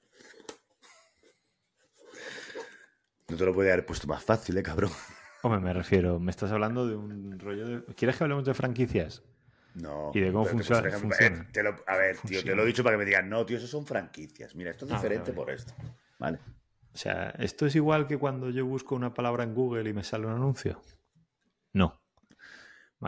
No 3.31 3.37
te 3.37 3.45
lo 3.45 3.53
podía 3.53 3.71
haber 3.73 3.85
puesto 3.85 4.07
más 4.07 4.23
fácil, 4.23 4.57
¿eh, 4.57 4.63
cabrón? 4.63 4.91
Hombre, 5.43 5.59
me 5.61 5.73
refiero, 5.73 6.19
me 6.19 6.29
estás 6.31 6.51
hablando 6.51 6.85
de 6.85 6.95
un 6.95 7.39
rollo 7.39 7.65
de... 7.67 7.85
¿Quieres 7.95 8.17
que 8.17 8.23
hablemos 8.25 8.45
de 8.45 8.53
franquicias? 8.53 9.23
No. 9.73 10.11
¿Y 10.13 10.19
de 10.19 10.31
cómo 10.33 10.45
funciona- 10.45 10.91
funciona? 10.91 11.37
eh, 11.43 11.47
te 11.51 11.63
lo- 11.63 11.75
a 11.87 11.95
ver, 11.95 12.17
tío, 12.17 12.43
te 12.43 12.53
lo 12.53 12.63
he 12.63 12.65
dicho 12.65 12.83
para 12.83 12.95
que 12.95 12.99
me 12.99 13.05
digan, 13.05 13.29
no, 13.29 13.45
tío, 13.45 13.57
eso 13.57 13.67
son 13.67 13.85
franquicias. 13.87 14.53
Mira, 14.53 14.71
esto 14.71 14.85
es 14.85 14.91
Ah, 14.91 14.95
diferente 14.95 15.31
vale, 15.31 15.33
por 15.35 15.49
esto. 15.49 15.73
Vale. 16.19 16.39
O 16.93 16.97
sea, 16.97 17.29
¿esto 17.39 17.65
es 17.65 17.75
igual 17.75 18.05
que 18.05 18.17
cuando 18.17 18.49
yo 18.49 18.65
busco 18.65 18.95
una 18.95 19.13
palabra 19.13 19.43
en 19.45 19.55
Google 19.55 19.89
y 19.89 19.93
me 19.93 20.03
sale 20.03 20.27
un 20.27 20.33
anuncio? 20.33 20.81
No. 21.71 22.01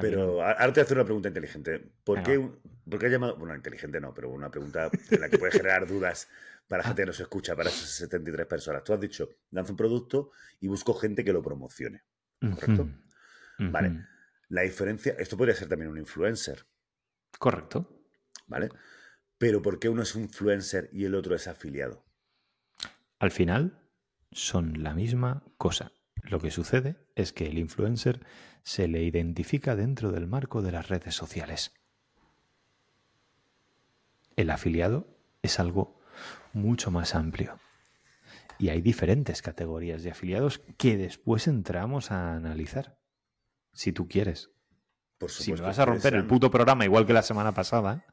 Pero 0.02 0.42
ahora 0.42 0.58
te 0.58 0.72
voy 0.72 0.80
a 0.80 0.84
hacer 0.84 0.98
una 0.98 1.04
pregunta 1.06 1.28
inteligente. 1.28 1.92
¿Por 2.04 2.24
Venga. 2.24 2.32
qué, 2.32 2.52
por 2.90 3.00
qué 3.00 3.06
has 3.08 3.12
llamado.? 3.12 3.36
Bueno, 3.36 3.54
inteligente 3.56 4.00
no, 4.00 4.14
pero 4.14 4.30
una 4.30 4.50
pregunta 4.50 4.90
en 5.12 5.22
la 5.22 5.30
que 5.30 5.38
puede 5.38 5.52
generar 5.52 5.86
dudas 5.86 6.30
para 6.68 6.82
la 6.82 6.88
gente 6.88 7.02
que 7.04 7.08
nos 7.08 7.20
escucha, 7.20 7.56
para 7.56 7.70
esas 7.70 7.90
73 7.90 8.48
personas. 8.48 8.84
Tú 8.84 8.94
has 8.94 9.00
dicho, 9.00 9.30
lanzo 9.52 9.74
un 9.74 9.78
producto 9.78 10.32
y 10.60 10.68
busco 10.68 10.94
gente 10.94 11.24
que 11.24 11.34
lo 11.34 11.42
promocione. 11.42 12.04
¿correcto? 12.40 12.90
Vale. 13.60 14.06
La 14.50 14.62
diferencia. 14.62 15.16
Esto 15.18 15.38
podría 15.38 15.56
ser 15.56 15.70
también 15.70 15.92
un 15.92 15.98
influencer, 15.98 16.66
Correcto. 17.40 18.06
¿vale? 18.48 18.70
Pero 19.38 19.62
¿por 19.62 19.80
qué 19.80 19.90
uno 19.90 20.04
es 20.04 20.16
un 20.16 20.24
influencer 20.24 20.90
y 20.94 21.06
el 21.06 21.16
otro 21.16 21.36
es 21.36 21.48
afiliado? 21.48 22.06
Al 23.20 23.32
final 23.32 23.80
son 24.32 24.84
la 24.84 24.94
misma 24.94 25.44
cosa. 25.58 25.92
Lo 26.24 26.40
que 26.40 26.52
sucede 26.52 26.96
es 27.16 27.34
que 27.34 27.48
el 27.48 27.58
influencer 27.58 28.26
se 28.64 28.88
le 28.88 29.04
identifica 29.04 29.76
dentro 29.76 30.12
del 30.12 30.28
marco 30.28 30.62
de 30.62 30.72
las 30.72 30.88
redes 30.88 31.16
sociales. 31.16 31.74
El 34.36 34.50
afiliado 34.50 35.08
es 35.42 35.60
algo 35.60 36.00
mucho 36.54 36.92
más 36.92 37.16
amplio. 37.16 37.60
Y 38.60 38.70
hay 38.70 38.82
diferentes 38.82 39.42
categorías 39.42 40.04
de 40.04 40.12
afiliados 40.12 40.62
que 40.78 40.98
después 40.98 41.48
entramos 41.48 42.12
a 42.12 42.36
analizar. 42.36 42.98
Si 43.74 43.92
tú 43.92 44.08
quieres. 44.08 44.52
Por 45.18 45.32
Si 45.32 45.52
me 45.54 45.62
vas 45.62 45.80
a 45.80 45.86
romper 45.86 46.14
el 46.14 46.26
puto 46.26 46.52
programa 46.52 46.86
igual 46.86 47.06
que 47.06 47.14
la 47.14 47.24
semana 47.24 47.54
pasada, 47.54 48.06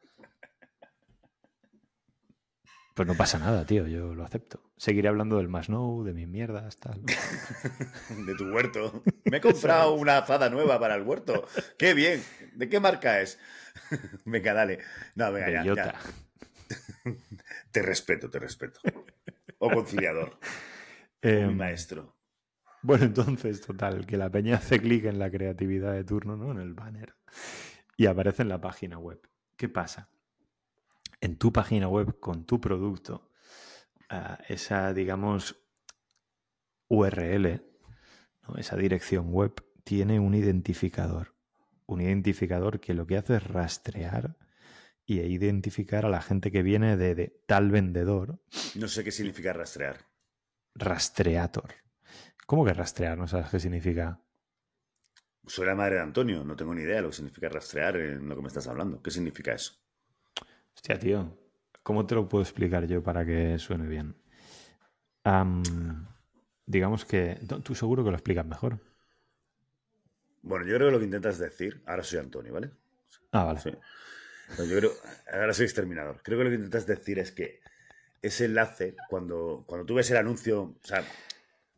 pues 2.95 3.07
no 3.09 3.15
pasa 3.15 3.39
nada, 3.39 3.65
tío, 3.65 3.87
yo 3.87 4.15
lo 4.15 4.25
acepto. 4.25 4.63
Seguiré 4.77 5.09
hablando 5.09 5.39
del 5.39 5.49
más 5.49 5.69
no, 5.69 6.03
de 6.05 6.13
mis 6.13 6.29
mierdas, 6.29 6.77
tal. 6.77 7.03
De 8.27 8.35
tu 8.35 8.53
huerto. 8.53 9.03
Me 9.25 9.39
he 9.39 9.41
comprado 9.41 9.95
una 9.95 10.19
azada 10.19 10.51
nueva 10.51 10.79
para 10.79 10.97
el 10.97 11.03
huerto. 11.03 11.47
¡Qué 11.79 11.95
bien! 11.95 12.23
¿De 12.55 12.69
qué 12.69 12.81
marca 12.81 13.21
es? 13.21 13.39
venga, 14.25 14.53
dale. 14.53 14.81
No, 15.15 15.33
venga, 15.33 15.65
ya, 15.65 15.75
ya. 15.75 15.95
Te 17.73 17.83
respeto, 17.83 18.31
te 18.31 18.39
respeto. 18.39 18.81
O 19.59 19.71
conciliador. 19.71 20.39
o 21.23 21.27
mi 21.27 21.33
Em, 21.33 21.57
maestro. 21.57 22.17
Bueno, 22.83 23.05
entonces, 23.05 23.61
total, 23.61 24.07
que 24.07 24.17
la 24.17 24.31
peña 24.31 24.57
hace 24.57 24.81
clic 24.81 25.05
en 25.05 25.19
la 25.19 25.31
creatividad 25.31 25.93
de 25.93 26.05
turno, 26.05 26.37
¿no? 26.37 26.51
En 26.51 26.59
el 26.59 26.73
banner. 26.75 27.15
Y 27.97 28.07
aparece 28.07 28.43
en 28.43 28.49
la 28.49 28.61
página 28.61 28.99
web. 28.99 29.21
¿Qué 29.57 29.69
pasa? 29.69 30.11
En 31.21 31.37
tu 31.37 31.53
página 31.53 31.89
web, 31.89 32.19
con 32.19 32.47
tu 32.47 32.61
producto, 32.61 33.31
ah, 34.09 34.39
esa, 34.49 34.95
digamos, 34.95 35.63
URL, 36.89 37.63
¿no? 38.49 38.57
esa 38.57 38.77
dirección 38.77 39.31
web, 39.31 39.53
tiene 39.85 40.19
un 40.19 40.35
identificador. 40.35 41.35
Un 41.85 42.01
identificador 42.01 42.81
que 42.81 42.95
lo 42.95 43.07
que 43.07 43.19
hace 43.19 43.37
es 43.37 43.45
rastrear 43.45 44.37
y 45.11 45.21
identificar 45.21 46.07
a 46.07 46.11
la 46.11 46.23
gente 46.23 46.51
que 46.53 46.63
viene 46.63 46.97
de, 46.97 47.15
de 47.15 47.43
tal 47.47 47.71
vendedor, 47.71 48.39
No 48.81 48.89
sé 48.95 49.05
qué 49.09 49.13
significa 49.19 49.53
rastrear. 49.61 50.05
rastreator. 50.75 51.75
¿Cómo 52.47 52.65
que 52.65 52.75
rastrear? 52.75 53.19
¿No 53.19 53.29
sabes 53.29 53.51
qué 53.51 53.61
significa? 53.61 54.21
Soy 55.47 55.67
la 55.67 55.75
madre 55.75 55.97
de 55.97 56.01
Antonio, 56.01 56.43
no 56.45 56.57
tengo 56.57 56.75
ni 56.75 56.81
idea 56.81 56.97
de 56.97 57.03
lo 57.03 57.11
que 57.11 57.17
significa 57.17 57.51
rastrear 57.51 57.97
en 57.99 58.27
lo 58.27 58.35
que 58.37 58.41
me 58.41 58.49
estás 58.49 58.69
hablando. 58.69 59.03
¿Qué 59.03 59.11
significa 59.11 59.53
eso? 59.53 59.75
Hostia, 60.75 60.99
tío. 60.99 61.37
¿Cómo 61.83 62.07
te 62.07 62.15
lo 62.15 62.29
puedo 62.29 62.43
explicar 62.43 62.87
yo 62.87 63.03
para 63.03 63.25
que 63.25 63.59
suene 63.59 63.87
bien? 63.87 64.17
Am, 65.25 66.07
digamos 66.67 67.05
que. 67.07 67.23
tú- 67.49 67.61
Tú 67.61 67.75
seguro 67.75 68.05
que 68.05 68.11
lo 68.11 68.17
explicas 68.17 68.47
mejor. 68.47 68.81
Bueno, 70.43 70.67
yo 70.67 70.75
creo 70.77 70.89
que 70.89 70.93
lo 70.93 70.99
que 70.99 71.05
intentas 71.07 71.39
decir, 71.39 71.83
ahora 71.87 72.03
soy 72.05 72.19
Antonio, 72.19 72.53
¿vale? 72.53 72.71
Ah, 73.33 73.45
vale. 73.45 73.65
Sí. 73.65 73.71
No, 74.59 74.65
yo 74.65 74.77
creo, 74.79 74.93
ahora 75.33 75.53
soy 75.55 75.65
exterminador. 75.65 76.21
Creo 76.23 76.39
que 76.39 76.45
lo 76.45 76.51
que 76.51 76.57
intentas 76.57 76.87
decir 76.87 77.19
es 77.19 77.33
que 77.33 77.61
ese 78.23 78.47
enlace, 78.47 78.97
cuando, 79.09 79.65
cuando 79.67 79.87
tú 79.87 79.95
ves 79.95 80.11
el 80.11 80.19
anuncio, 80.19 80.63
o 80.63 80.79
sea, 80.83 81.05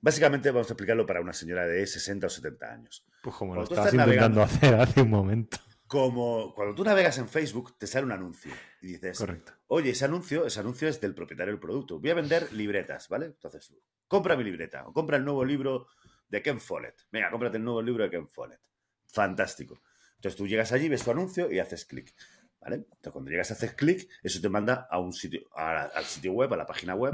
básicamente 0.01 0.51
vamos 0.51 0.69
a 0.69 0.73
explicarlo 0.73 1.07
para 1.07 1.21
una 1.21 1.33
señora 1.33 1.67
de 1.67 1.87
60 1.87 2.27
o 2.27 2.31
70 2.31 2.73
años. 2.73 3.07
Pues 3.23 3.37
como 3.37 3.55
lo 3.55 3.61
Cuando 3.61 3.69
tú 3.69 3.75
estabas 3.75 3.93
estás 3.93 4.07
intentando 4.07 4.43
hacer 4.43 4.75
hace 4.75 5.03
un 5.03 5.11
momento. 5.11 5.59
Como 5.87 6.55
cuando 6.55 6.75
tú 6.75 6.85
navegas 6.85 7.19
en 7.19 7.29
Facebook, 7.29 7.77
te 7.79 7.87
sale 7.87 8.07
un 8.07 8.13
anuncio 8.13 8.53
y 8.81 8.89
dices, 8.89 9.19
Correcto. 9.19 9.53
oye, 9.67 9.91
ese 9.91 10.07
anuncio, 10.07 10.47
ese 10.47 10.59
anuncio 10.59 10.89
es 10.89 11.01
del 11.01 11.15
propietario 11.15 11.53
del 11.53 11.61
producto. 11.61 12.01
Voy 12.01 12.11
a 12.11 12.15
vender 12.15 12.51
libretas, 12.53 13.09
¿vale? 13.09 13.27
Entonces, 13.27 13.75
compra 14.09 14.35
mi 14.37 14.43
libreta 14.43 14.87
o 14.87 14.93
compra 14.93 15.19
el 15.19 15.25
nuevo 15.25 15.45
libro 15.45 15.87
de 16.29 16.41
Ken 16.41 16.59
Follett. 16.59 17.07
Venga, 17.13 17.31
cómprate 17.31 17.59
el 17.59 17.65
nuevo 17.65 17.83
libro 17.83 18.05
de 18.05 18.11
Ken 18.11 18.27
Follett. 18.27 18.61
Fantástico. 19.07 19.83
Entonces 20.17 20.37
tú 20.37 20.47
llegas 20.47 20.73
allí, 20.73 20.89
ves 20.89 21.05
tu 21.05 21.11
anuncio 21.11 21.53
y 21.53 21.59
haces 21.59 21.85
clic. 21.85 22.15
¿Vale? 22.63 22.77
Entonces 22.77 23.13
cuando 23.13 23.31
llegas 23.31 23.51
a 23.51 23.55
hacer 23.55 23.75
clic, 23.75 24.09
eso 24.23 24.41
te 24.41 24.49
manda 24.49 24.87
a 24.89 24.99
un 25.01 25.13
sitio, 25.13 25.41
a- 25.57 25.83
al 25.83 26.05
sitio 26.05 26.33
web, 26.33 26.53
a 26.55 26.57
la 26.57 26.67
página 26.67 26.95
web, 26.95 27.13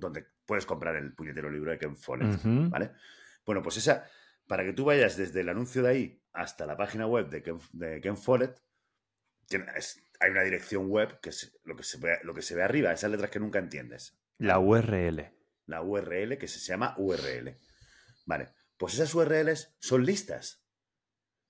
donde 0.00 0.26
puedes 0.46 0.64
comprar 0.64 0.96
el 0.96 1.12
puñetero 1.12 1.50
libro 1.50 1.70
de 1.70 1.78
Ken 1.78 1.96
Follett. 1.96 2.40
¿Vale? 2.70 2.92
Bueno, 3.44 3.62
pues 3.62 3.76
esa, 3.76 4.08
para 4.46 4.64
que 4.64 4.72
tú 4.72 4.84
vayas 4.86 5.16
desde 5.16 5.40
el 5.42 5.48
anuncio 5.50 5.82
de 5.82 5.88
ahí 5.90 6.22
hasta 6.32 6.64
la 6.66 6.76
página 6.76 7.06
web 7.06 7.28
de 7.28 7.42
Ken, 7.42 7.58
de 7.72 8.00
Ken 8.00 8.16
Follett, 8.16 8.58
tiene- 9.46 9.66
es- 9.76 10.02
hay 10.18 10.30
una 10.30 10.42
dirección 10.42 10.88
web 10.88 11.20
que 11.20 11.28
es 11.28 11.58
lo 11.64 11.76
que, 11.76 11.82
se 11.82 11.98
ve, 11.98 12.18
lo 12.22 12.32
que 12.34 12.40
se 12.42 12.54
ve 12.54 12.62
arriba, 12.62 12.90
esas 12.92 13.10
letras 13.10 13.30
que 13.30 13.38
nunca 13.38 13.58
entiendes. 13.58 14.16
La 14.38 14.58
URL. 14.58 15.30
La 15.66 15.82
URL, 15.82 16.38
que 16.38 16.48
se 16.48 16.58
llama 16.60 16.94
URL. 16.96 17.54
Vale, 18.24 18.48
pues 18.78 18.94
esas 18.94 19.14
URLs 19.14 19.74
son 19.78 20.06
listas. 20.06 20.62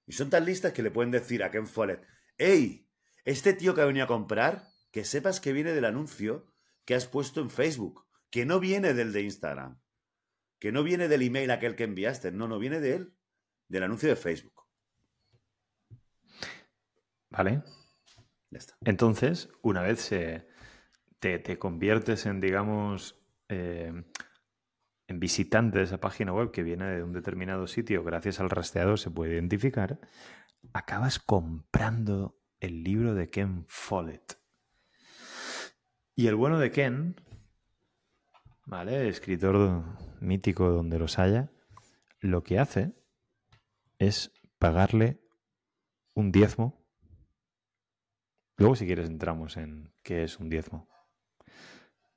Y 0.05 0.13
son 0.13 0.31
tan 0.31 0.45
listas 0.45 0.73
que 0.73 0.83
le 0.83 0.91
pueden 0.91 1.11
decir 1.13 1.45
a 1.45 1.51
Ken 1.51 1.67
Follett, 1.67 2.03
¡Ey! 2.39 2.86
Este 3.27 3.53
tío 3.53 3.75
que 3.75 3.81
ha 3.81 3.87
venido 3.87 4.05
a 4.05 4.09
comprar, 4.09 4.69
que 4.93 5.05
sepas 5.05 5.41
que 5.41 5.53
viene 5.53 5.73
del 5.73 5.85
anuncio 5.85 6.47
que 6.85 6.95
has 6.95 7.07
puesto 7.07 7.41
en 7.41 7.51
Facebook, 7.51 8.07
que 8.31 8.47
no 8.47 8.61
viene 8.61 8.95
del 8.95 9.13
de 9.13 9.23
Instagram, 9.23 9.81
que 10.61 10.71
no 10.71 10.85
viene 10.85 11.09
del 11.09 11.23
email 11.23 11.51
aquel 11.51 11.75
que 11.75 11.83
enviaste, 11.83 12.31
no, 12.31 12.47
no 12.47 12.61
viene 12.61 12.79
de 12.79 12.95
él, 12.95 13.17
del 13.69 13.83
anuncio 13.83 14.09
de 14.09 14.15
Facebook. 14.15 14.63
¿Vale? 17.29 17.65
Ya 18.51 18.59
está. 18.59 18.77
Entonces, 18.83 19.49
una 19.61 19.83
vez 19.83 20.01
se, 20.01 20.47
te, 21.19 21.41
te 21.41 21.59
conviertes 21.59 22.27
en, 22.27 22.41
digamos, 22.41 23.21
eh, 23.49 24.05
en 25.09 25.19
visitante 25.19 25.79
de 25.79 25.85
esa 25.85 25.99
página 25.99 26.33
web 26.33 26.53
que 26.53 26.63
viene 26.63 26.87
de 26.93 27.03
un 27.03 27.13
determinado 27.13 27.67
sitio, 27.67 28.05
gracias 28.05 28.39
al 28.39 28.51
rastreador 28.51 29.01
se 29.01 29.11
puede 29.11 29.35
identificar, 29.35 29.99
acabas 30.73 31.19
comprando 31.19 32.36
el 32.61 32.83
libro 32.83 33.15
de 33.15 33.29
Ken 33.31 33.65
Follett. 33.69 34.39
Y 36.15 36.27
el 36.29 36.35
bueno 36.35 36.59
de 36.59 36.71
Ken, 36.71 37.17
¿vale? 38.65 39.09
Escritor 39.09 39.85
mítico 40.21 40.71
donde 40.71 40.99
los 40.99 41.19
haya, 41.19 41.51
lo 42.21 42.43
que 42.43 42.59
hace 42.59 42.95
es 43.99 44.33
pagarle 44.59 45.21
un 46.15 46.33
diezmo 46.33 46.83
Luego, 48.59 48.75
si 48.75 48.87
quieres, 48.87 49.11
entramos 49.11 49.59
en 49.59 49.93
qué 50.03 50.25
es 50.25 50.39
un 50.41 50.49
diezmo. 50.49 50.89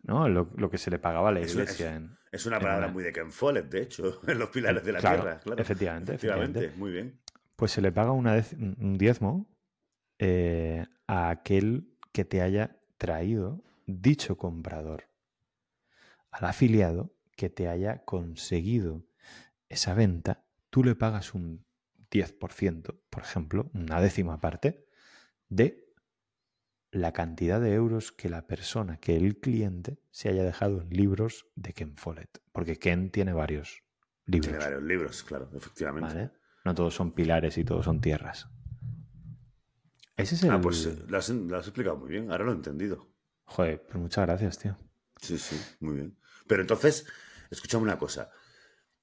¿No? 0.03 0.29
Lo, 0.29 0.50
lo 0.55 0.69
que 0.69 0.77
se 0.77 0.89
le 0.89 0.98
pagaba 0.98 1.27
a 1.27 1.31
la 1.34 1.41
Es- 1.41 1.51
iglesia 1.51 1.96
en. 1.98 2.17
Es 2.31 2.46
una 2.46 2.62
palabra 2.62 2.88
muy 2.88 3.03
de 3.03 3.12
Ken 3.12 3.29
Follett, 3.29 3.65
de 3.69 3.81
hecho, 3.81 4.22
en 4.27 4.39
los 4.39 4.50
pilares 4.50 4.86
de 4.86 4.93
la 4.93 4.99
Claro, 4.99 5.23
tierra. 5.23 5.39
Claro. 5.41 5.62
efectivamente, 5.62 6.13
Efectivamente, 6.13 6.60
efectivamente. 6.60 6.80
muy 6.80 6.91
bien. 6.93 7.21
Pues 7.58 7.73
se 7.73 7.82
le 7.82 7.91
paga 7.91 8.13
una 8.13 8.41
un 8.58 8.97
diezmo 8.97 9.49
eh, 10.19 10.86
a 11.08 11.29
aquel 11.29 11.97
que 12.12 12.25
te 12.25 12.41
haya 12.41 12.77
traído 12.97 13.63
dicho 13.88 14.38
comprador. 14.38 15.05
Al 16.29 16.45
afiliado 16.45 17.15
que 17.36 17.49
te 17.49 17.67
haya 17.67 18.03
conseguido 18.03 19.05
esa 19.69 19.93
venta, 19.93 20.45
tú 20.69 20.84
le 20.84 20.95
pagas 20.95 21.34
un 21.34 21.65
10%, 22.12 22.99
por 23.10 23.23
ejemplo, 23.23 23.71
una 23.73 24.01
décima 24.01 24.39
parte, 24.41 24.86
de 25.47 25.89
la 26.91 27.13
cantidad 27.13 27.62
de 27.62 27.73
euros 27.73 28.12
que 28.12 28.29
la 28.29 28.47
persona, 28.47 28.97
que 28.97 29.15
el 29.15 29.39
cliente, 29.39 29.99
se 30.12 30.29
haya 30.29 30.43
dejado 30.43 30.82
en 30.82 30.89
libros 30.89 31.47
de 31.55 31.73
Ken 31.73 31.95
Follett. 31.95 32.41
Porque 32.51 32.77
Ken 32.77 33.12
tiene 33.12 33.34
varios 33.34 33.84
libros. 34.25 34.49
Tiene 34.49 34.63
varios 34.63 34.84
libros, 34.84 35.23
claro, 35.23 35.49
efectivamente. 35.55 36.13
¿vale? 36.13 36.32
No 36.65 36.75
todos 36.75 36.93
son 36.93 37.13
pilares 37.13 37.58
y 37.58 37.63
todos 37.63 37.86
son 37.86 38.01
tierras. 38.01 38.49
Ese 40.19 40.36
es 40.36 40.43
el. 40.43 40.51
Ah, 40.51 40.60
pues 40.62 40.86
lo 41.08 41.17
has, 41.17 41.29
lo 41.29 41.58
has 41.58 41.65
explicado 41.65 41.97
muy 41.97 42.10
bien, 42.10 42.32
ahora 42.32 42.43
lo 42.43 42.51
he 42.51 42.55
entendido. 42.55 43.08
Joder, 43.45 43.82
pues 43.84 43.95
muchas 43.95 44.25
gracias, 44.25 44.60
tío. 44.60 44.75
Sí, 45.21 45.38
sí, 45.38 45.60
muy 45.79 45.95
bien. 45.95 46.17
Pero 46.47 46.62
entonces, 46.62 47.08
escúchame 47.49 47.84
una 47.84 47.97
cosa. 47.97 48.29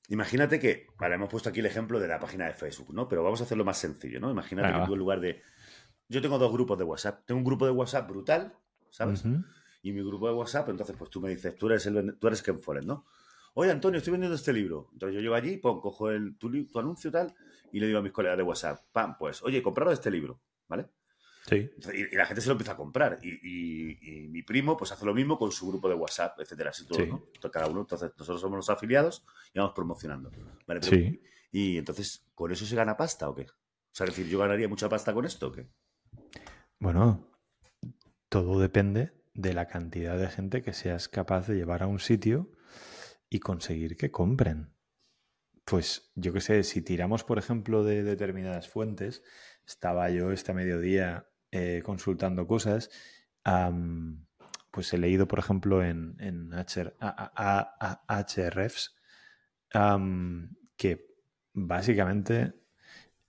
Imagínate 0.08 0.60
que, 0.60 0.88
vale, 0.98 1.16
hemos 1.16 1.28
puesto 1.28 1.48
aquí 1.48 1.60
el 1.60 1.66
ejemplo 1.66 1.98
de 1.98 2.06
la 2.06 2.20
página 2.20 2.46
de 2.46 2.52
Facebook, 2.52 2.94
¿no? 2.94 3.08
Pero 3.08 3.24
vamos 3.24 3.40
a 3.40 3.44
hacerlo 3.44 3.64
más 3.64 3.78
sencillo, 3.78 4.20
¿no? 4.20 4.30
Imagínate 4.30 4.78
que 4.78 4.86
tú 4.86 4.92
en 4.92 4.98
lugar 4.98 5.20
de... 5.20 5.42
Yo 6.08 6.22
tengo 6.22 6.38
dos 6.38 6.52
grupos 6.52 6.78
de 6.78 6.84
WhatsApp. 6.84 7.24
Tengo 7.26 7.38
un 7.38 7.44
grupo 7.44 7.64
de 7.64 7.72
WhatsApp 7.72 8.08
brutal, 8.08 8.54
¿sabes? 8.90 9.24
Y 9.82 9.92
mi 9.92 10.02
grupo 10.02 10.28
de 10.28 10.34
WhatsApp, 10.34 10.68
entonces 10.68 10.94
pues 10.96 11.10
tú 11.10 11.20
me 11.20 11.30
dices, 11.30 11.56
tú 11.56 11.66
eres, 11.66 11.86
el, 11.86 12.18
tú 12.18 12.26
eres 12.26 12.42
Ken 12.42 12.60
Follett, 12.60 12.84
¿no? 12.84 13.06
Oye, 13.54 13.70
Antonio, 13.70 13.98
estoy 13.98 14.12
vendiendo 14.12 14.36
este 14.36 14.52
libro. 14.52 14.90
Entonces 14.92 15.14
yo 15.14 15.20
llego 15.20 15.34
allí, 15.34 15.56
pon, 15.56 15.80
cojo 15.80 16.10
el, 16.10 16.36
tu, 16.36 16.50
anuncio 16.78 17.10
tal 17.10 17.34
y 17.72 17.80
le 17.80 17.86
digo 17.86 17.98
a 17.98 18.02
mis 18.02 18.12
colegas 18.12 18.36
de 18.36 18.42
WhatsApp, 18.42 18.80
pam, 18.92 19.16
pues, 19.18 19.42
oye, 19.42 19.62
compraros 19.62 19.94
este 19.94 20.10
libro, 20.10 20.40
¿vale? 20.68 20.88
Sí. 21.46 21.70
Y, 21.94 22.16
la 22.16 22.26
gente 22.26 22.40
se 22.40 22.48
lo 22.48 22.52
empieza 22.52 22.72
a 22.72 22.76
comprar. 22.76 23.18
Y, 23.22 23.28
y- 23.42 23.98
y 24.24 24.28
mi 24.28 24.42
primo, 24.42 24.76
pues 24.76 24.90
hace 24.92 25.04
lo 25.06 25.14
mismo 25.14 25.38
con 25.38 25.52
su 25.52 25.68
grupo 25.68 25.88
de 25.88 25.94
WhatsApp, 25.94 26.40
etcétera. 26.40 26.70
Así 26.70 26.86
todo, 26.86 26.98
Sí. 26.98 27.06
¿no? 27.06 27.22
Entonces, 27.34 27.50
cada 27.52 27.68
uno. 27.68 27.80
Entonces, 27.82 28.10
nosotros 28.18 28.40
somos 28.40 28.56
los 28.56 28.68
afiliados 28.70 29.24
y 29.54 29.58
vamos 29.58 29.72
promocionando. 29.74 30.30
¿vale? 30.66 30.80
Pero- 30.80 30.82
Sí. 30.82 31.22
Y 31.52 31.78
entonces, 31.78 32.26
¿con 32.34 32.50
eso 32.52 32.66
se 32.66 32.74
gana 32.76 32.96
pasta 32.96 33.28
o 33.28 33.34
qué? 33.34 33.42
O 33.42 33.92
sea, 33.92 34.04
es 34.06 34.14
decir, 34.16 34.26
¿yo 34.30 34.38
ganaría 34.40 34.68
mucha 34.68 34.88
pasta 34.88 35.14
con 35.14 35.24
esto 35.24 35.46
o 35.48 35.52
qué? 35.52 35.68
Bueno, 36.78 37.30
todo 38.28 38.60
depende 38.60 39.12
de 39.34 39.52
la 39.54 39.66
cantidad 39.68 40.18
de 40.18 40.28
gente 40.28 40.62
que 40.62 40.72
seas 40.72 41.08
capaz 41.08 41.46
de 41.46 41.54
llevar 41.54 41.82
a 41.82 41.86
un 41.86 42.00
sitio 42.00 42.50
y 43.30 43.38
conseguir 43.40 43.96
que 43.96 44.10
compren. 44.10 44.72
Pues 45.64 46.12
yo 46.14 46.32
qué 46.32 46.40
sé, 46.40 46.62
si 46.62 46.82
tiramos, 46.82 47.24
por 47.24 47.38
ejemplo, 47.38 47.84
de 47.84 48.02
determinadas 48.02 48.68
fuentes, 48.68 49.22
estaba 49.66 50.10
yo 50.10 50.30
este 50.32 50.52
mediodía 50.54 51.28
eh, 51.50 51.82
consultando 51.84 52.46
cosas, 52.46 52.90
pues 54.70 54.92
he 54.92 54.98
leído, 54.98 55.26
por 55.28 55.38
ejemplo, 55.38 55.82
en, 55.82 56.16
en 56.20 56.52
HR 56.52 56.94
a- 57.00 57.32
a- 57.34 58.02
a- 58.08 58.18
HRFs, 58.22 58.94
que 60.76 61.06
básicamente 61.52 62.54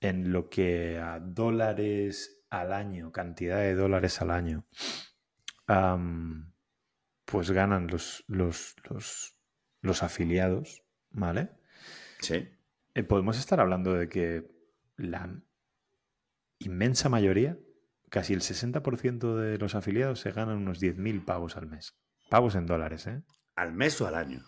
en 0.01 0.31
lo 0.31 0.49
que 0.49 0.97
a 0.99 1.19
dólares 1.19 2.43
al 2.49 2.73
año, 2.73 3.11
cantidad 3.11 3.57
de 3.59 3.75
dólares 3.75 4.21
al 4.21 4.31
año, 4.31 4.65
pues 7.25 7.51
ganan 7.51 7.87
los, 7.87 8.23
los, 8.27 8.75
los, 8.89 9.35
los 9.81 10.03
afiliados, 10.03 10.83
¿vale? 11.11 11.49
Sí. 12.19 12.47
Eh, 12.93 13.03
podemos 13.03 13.37
estar 13.37 13.59
hablando 13.59 13.93
de 13.93 14.07
que 14.09 14.49
la 14.95 15.41
inmensa 16.59 17.09
mayoría, 17.09 17.57
casi 18.09 18.33
el 18.33 18.41
60% 18.41 19.35
de 19.35 19.57
los 19.57 19.75
afiliados 19.75 20.19
se 20.19 20.31
ganan 20.31 20.57
unos 20.57 20.81
10.000 20.81 21.25
pavos 21.25 21.57
al 21.57 21.67
mes. 21.67 21.97
Pavos 22.29 22.55
en 22.55 22.65
dólares, 22.65 23.07
¿eh? 23.07 23.21
¿Al 23.55 23.73
mes 23.73 23.99
o 24.01 24.07
al 24.07 24.15
año? 24.15 24.43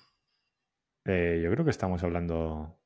Eh, 1.05 1.39
Yo 1.43 1.49
creo 1.51 1.63
que 1.63 1.71
estamos 1.71 2.03
hablando 2.03 2.79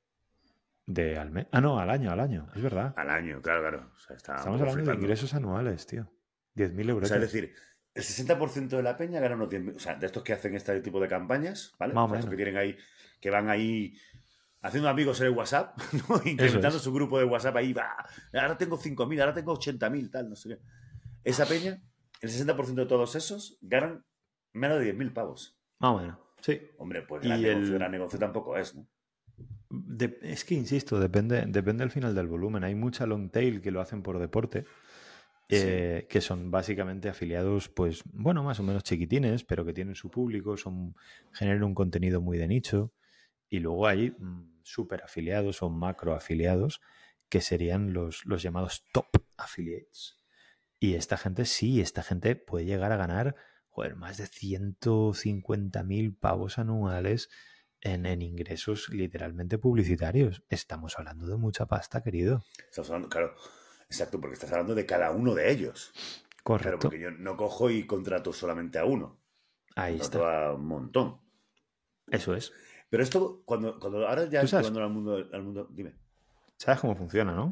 de 0.85 1.17
al 1.17 1.31
mes. 1.31 1.47
Ah, 1.51 1.61
no, 1.61 1.79
al 1.79 1.89
año, 1.89 2.11
al 2.11 2.19
año, 2.19 2.49
es 2.55 2.61
verdad. 2.61 2.93
Al 2.95 3.09
año, 3.09 3.41
claro, 3.41 3.61
claro. 3.61 3.91
O 3.95 3.99
sea, 3.99 4.15
Estamos 4.15 4.61
hablando 4.61 4.91
de 4.91 4.97
ingresos 4.97 5.33
anuales, 5.33 5.85
tío. 5.87 6.11
10.000 6.55 6.89
euros. 6.89 7.05
O 7.05 7.07
sea, 7.07 7.17
es 7.17 7.31
decir, 7.31 7.53
el 7.93 8.03
60% 8.03 8.67
de 8.69 8.83
la 8.83 8.97
peña 8.97 9.19
gana 9.19 9.35
unos 9.35 9.49
10.000. 9.49 9.75
O 9.75 9.79
sea, 9.79 9.95
de 9.95 10.05
estos 10.05 10.23
que 10.23 10.33
hacen 10.33 10.55
este 10.55 10.79
tipo 10.81 10.99
de 10.99 11.07
campañas, 11.07 11.73
¿vale? 11.79 11.93
Más 11.93 12.11
o 12.11 12.15
estos 12.15 12.29
que 12.29 12.35
tienen 12.35 12.57
ahí, 12.57 12.77
que 13.19 13.29
van 13.29 13.49
ahí 13.49 13.97
haciendo 14.63 14.89
amigos 14.89 15.19
en 15.21 15.27
el 15.27 15.33
WhatsApp, 15.33 15.77
¿no? 16.09 16.15
incrementando 16.25 16.77
es. 16.77 16.83
su 16.83 16.91
grupo 16.91 17.19
de 17.19 17.25
WhatsApp 17.25 17.55
ahí, 17.57 17.73
va, 17.73 17.95
ahora 18.33 18.57
tengo 18.57 18.77
5.000, 18.79 19.19
ahora 19.21 19.33
tengo 19.33 19.53
80.000, 19.53 20.09
tal, 20.09 20.29
no 20.29 20.35
sé 20.35 20.49
qué. 20.49 20.59
Esa 21.23 21.45
peña, 21.45 21.79
el 22.21 22.29
60% 22.29 22.73
de 22.73 22.85
todos 22.87 23.15
esos 23.15 23.57
ganan 23.61 24.03
menos 24.53 24.79
de 24.79 24.85
10.000 24.95 25.13
pavos. 25.13 25.57
Más 25.79 25.91
o 25.91 25.99
menos. 25.99 26.17
Sí. 26.41 26.59
Hombre, 26.77 27.03
pues 27.03 27.23
Y 27.23 27.27
gran 27.29 27.41
negocio, 27.41 27.67
el- 27.67 27.73
gran 27.79 27.91
negocio 27.91 28.19
tampoco 28.19 28.57
es, 28.57 28.75
¿no? 28.75 28.87
De- 29.69 30.19
es 30.21 30.43
que, 30.45 30.53
insisto, 30.55 30.99
depende, 30.99 31.45
depende 31.47 31.83
al 31.83 31.89
final 31.91 32.13
del 32.13 32.27
volumen. 32.27 32.63
Hay 32.63 32.75
mucha 32.75 33.05
long 33.05 33.29
tail 33.31 33.61
que 33.61 33.71
lo 33.71 33.81
hacen 33.81 34.03
por 34.03 34.19
deporte, 34.19 34.65
eh, 35.49 36.05
que 36.09 36.21
son 36.21 36.51
básicamente 36.51 37.09
afiliados, 37.09 37.69
pues, 37.69 38.03
bueno, 38.11 38.43
más 38.43 38.59
o 38.59 38.63
menos 38.63 38.83
chiquitines, 38.83 39.43
pero 39.43 39.65
que 39.65 39.73
tienen 39.73 39.95
su 39.95 40.09
público, 40.09 40.57
son, 40.57 40.95
generan 41.31 41.63
un 41.63 41.73
contenido 41.75 42.21
muy 42.21 42.37
de 42.37 42.47
nicho. 42.47 42.91
Y 43.49 43.59
luego 43.59 43.87
hay 43.87 44.11
mm, 44.11 44.52
super 44.63 45.03
afiliados 45.03 45.61
o 45.61 45.69
macro 45.69 46.15
afiliados, 46.15 46.81
que 47.29 47.41
serían 47.41 47.93
los, 47.93 48.25
los 48.25 48.41
llamados 48.41 48.85
top 48.91 49.07
affiliates. 49.37 50.17
Y 50.79 50.95
esta 50.95 51.17
gente, 51.17 51.45
sí, 51.45 51.79
esta 51.81 52.03
gente 52.03 52.35
puede 52.35 52.65
llegar 52.65 52.91
a 52.91 52.97
ganar, 52.97 53.35
joder, 53.69 53.95
más 53.95 54.17
de 54.17 54.25
150.000 54.25 56.19
pavos 56.19 56.57
anuales 56.59 57.29
en, 57.81 58.05
en 58.05 58.21
ingresos 58.21 58.89
literalmente 58.89 59.57
publicitarios. 59.57 60.43
Estamos 60.49 60.97
hablando 60.97 61.27
de 61.27 61.37
mucha 61.37 61.65
pasta, 61.65 62.01
querido. 62.03 62.43
Estamos 62.69 62.89
hablando, 62.89 63.09
claro, 63.09 63.35
exacto, 63.89 64.19
porque 64.19 64.33
estás 64.35 64.51
hablando 64.51 64.75
de 64.75 64.85
cada 64.85 65.11
uno 65.11 65.33
de 65.35 65.51
ellos. 65.51 65.91
Claro, 66.43 66.43
Correcto. 66.43 66.79
porque 66.89 66.99
yo 66.99 67.11
no 67.11 67.37
cojo 67.37 67.69
y 67.69 67.85
contrato 67.85 68.33
solamente 68.33 68.77
a 68.77 68.85
uno. 68.85 69.19
Ahí 69.75 69.97
Contrato 69.97 70.17
está. 70.27 70.47
a 70.47 70.53
un 70.53 70.65
montón. 70.67 71.21
Eso 72.07 72.35
es. 72.35 72.51
Pero 72.93 73.01
esto, 73.01 73.41
cuando, 73.43 73.79
cuando 73.79 74.07
ahora 74.07 74.25
ya 74.29 74.41
¿Tú 74.41 74.47
sabes? 74.49 74.67
llevándolo 74.67 74.85
al 74.85 74.91
mundo, 74.93 75.27
al 75.33 75.41
mundo. 75.41 75.67
Dime. 75.71 75.95
¿Sabes 76.57 76.79
cómo 76.79 76.95
funciona, 76.95 77.33
no? 77.33 77.51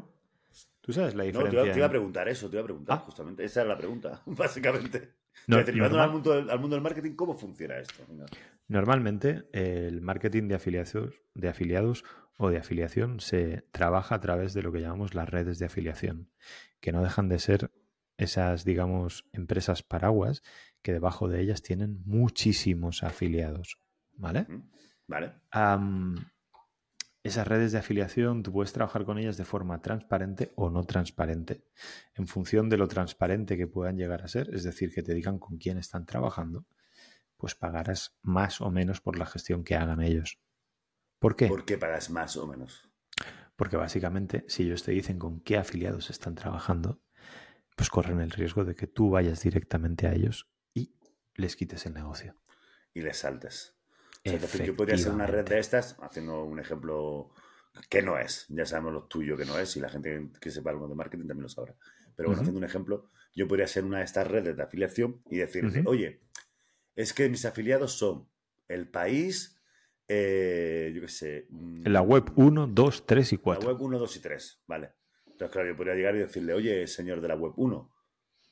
¿Tú 0.80 0.92
sabes 0.92 1.16
la 1.16 1.24
No, 1.24 1.30
te 1.30 1.32
diferencia? 1.32 1.62
iba, 1.64 1.72
te 1.72 1.78
iba 1.80 1.86
a 1.86 1.90
preguntar 1.90 2.28
eso, 2.28 2.48
te 2.48 2.54
iba 2.54 2.62
a 2.62 2.64
preguntar, 2.64 2.98
Ah. 2.98 3.02
justamente. 3.06 3.42
Esa 3.44 3.62
era 3.62 3.70
la 3.70 3.76
pregunta, 3.76 4.22
básicamente. 4.26 5.14
No, 5.48 5.56
normal- 5.60 5.98
al, 5.98 6.10
mundo 6.12 6.32
del, 6.32 6.48
al 6.48 6.60
mundo 6.60 6.76
del 6.76 6.82
marketing, 6.84 7.16
¿cómo 7.16 7.34
funciona 7.36 7.76
esto? 7.78 8.04
Normalmente 8.68 9.48
el 9.52 10.00
marketing 10.00 10.46
de 10.46 10.54
afiliados, 10.54 11.20
de 11.34 11.48
afiliados 11.48 12.04
o 12.38 12.48
de 12.48 12.58
afiliación 12.58 13.18
se 13.18 13.62
trabaja 13.72 14.14
a 14.14 14.20
través 14.20 14.54
de 14.54 14.62
lo 14.62 14.70
que 14.70 14.80
llamamos 14.80 15.12
las 15.16 15.28
redes 15.28 15.58
de 15.58 15.66
afiliación, 15.66 16.30
que 16.80 16.92
no 16.92 17.02
dejan 17.02 17.28
de 17.28 17.40
ser 17.40 17.72
esas, 18.16 18.64
digamos, 18.64 19.26
empresas 19.32 19.82
paraguas 19.82 20.42
que 20.82 20.92
debajo 20.92 21.26
de 21.28 21.40
ellas 21.40 21.62
tienen 21.62 22.00
muchísimos 22.04 23.02
afiliados, 23.02 23.78
¿vale? 24.12 24.46
¿Mm? 24.48 24.62
¿Vale? 25.12 25.34
Esas 27.22 27.46
redes 27.46 27.70
de 27.70 27.78
afiliación, 27.78 28.42
tú 28.42 28.50
puedes 28.50 28.72
trabajar 28.72 29.04
con 29.04 29.18
ellas 29.18 29.36
de 29.36 29.44
forma 29.44 29.80
transparente 29.80 30.52
o 30.56 30.70
no 30.70 30.84
transparente, 30.84 31.64
en 32.14 32.26
función 32.26 32.68
de 32.68 32.78
lo 32.78 32.88
transparente 32.88 33.56
que 33.56 33.68
puedan 33.68 33.96
llegar 33.96 34.22
a 34.22 34.28
ser, 34.28 34.52
es 34.52 34.64
decir, 34.64 34.92
que 34.92 35.04
te 35.04 35.14
digan 35.14 35.38
con 35.38 35.58
quién 35.58 35.78
están 35.78 36.04
trabajando, 36.04 36.66
pues 37.36 37.54
pagarás 37.54 38.16
más 38.22 38.60
o 38.60 38.70
menos 38.70 39.00
por 39.00 39.18
la 39.18 39.26
gestión 39.26 39.62
que 39.62 39.76
hagan 39.76 40.02
ellos. 40.02 40.40
¿Por 41.20 41.36
qué? 41.36 41.46
¿Por 41.46 41.64
qué 41.64 41.78
pagas 41.78 42.10
más 42.10 42.36
o 42.36 42.46
menos? 42.48 42.90
Porque 43.54 43.76
básicamente, 43.76 44.44
si 44.48 44.64
ellos 44.64 44.82
te 44.82 44.90
dicen 44.90 45.18
con 45.20 45.40
qué 45.42 45.58
afiliados 45.58 46.10
están 46.10 46.34
trabajando, 46.34 47.00
pues 47.76 47.88
corren 47.88 48.20
el 48.20 48.30
riesgo 48.30 48.64
de 48.64 48.74
que 48.74 48.88
tú 48.88 49.10
vayas 49.10 49.42
directamente 49.42 50.08
a 50.08 50.12
ellos 50.12 50.50
y 50.74 50.96
les 51.34 51.54
quites 51.54 51.86
el 51.86 51.94
negocio. 51.94 52.34
Y 52.92 53.02
le 53.02 53.14
saltes. 53.14 53.76
O 54.24 54.28
sea, 54.28 54.34
es 54.36 54.42
decir, 54.42 54.62
yo 54.62 54.76
podría 54.76 54.96
ser 54.96 55.12
una 55.12 55.26
red 55.26 55.44
de 55.44 55.58
estas, 55.58 55.96
haciendo 56.00 56.44
un 56.44 56.60
ejemplo 56.60 57.30
que 57.88 58.02
no 58.02 58.18
es. 58.18 58.46
Ya 58.48 58.64
sabemos 58.66 58.92
lo 58.92 59.04
tuyo 59.04 59.36
que 59.36 59.44
no 59.44 59.58
es, 59.58 59.76
y 59.76 59.80
la 59.80 59.88
gente 59.88 60.28
que 60.40 60.50
sepa 60.50 60.70
algo 60.70 60.86
de 60.88 60.94
marketing 60.94 61.26
también 61.26 61.42
lo 61.42 61.48
sabrá. 61.48 61.74
Pero 62.14 62.28
bueno, 62.28 62.42
haciendo 62.42 62.58
un 62.58 62.64
ejemplo, 62.64 63.08
yo 63.34 63.48
podría 63.48 63.66
ser 63.66 63.84
una 63.84 63.98
de 63.98 64.04
estas 64.04 64.26
redes 64.28 64.56
de 64.56 64.62
afiliación 64.62 65.22
y 65.30 65.38
decirle, 65.38 65.82
oye, 65.86 66.20
es 66.94 67.12
que 67.12 67.28
mis 67.28 67.44
afiliados 67.44 67.92
son 67.94 68.28
el 68.68 68.88
país, 68.88 69.58
eh, 70.06 70.92
yo 70.94 71.00
qué 71.00 71.08
sé. 71.08 71.46
mm, 71.50 71.86
la 71.88 72.02
web 72.02 72.30
1, 72.36 72.66
2, 72.68 73.06
3 73.06 73.32
y 73.32 73.36
La 73.36 73.42
4. 73.42 73.68
web 73.68 73.80
1, 73.82 73.98
2 73.98 74.16
y 74.16 74.20
3, 74.20 74.62
vale. 74.66 74.90
Entonces, 75.26 75.50
claro, 75.50 75.68
yo 75.68 75.76
podría 75.76 75.94
llegar 75.94 76.14
y 76.14 76.18
decirle, 76.18 76.52
oye, 76.52 76.86
señor 76.86 77.20
de 77.20 77.28
la 77.28 77.34
web 77.34 77.54
1, 77.56 77.90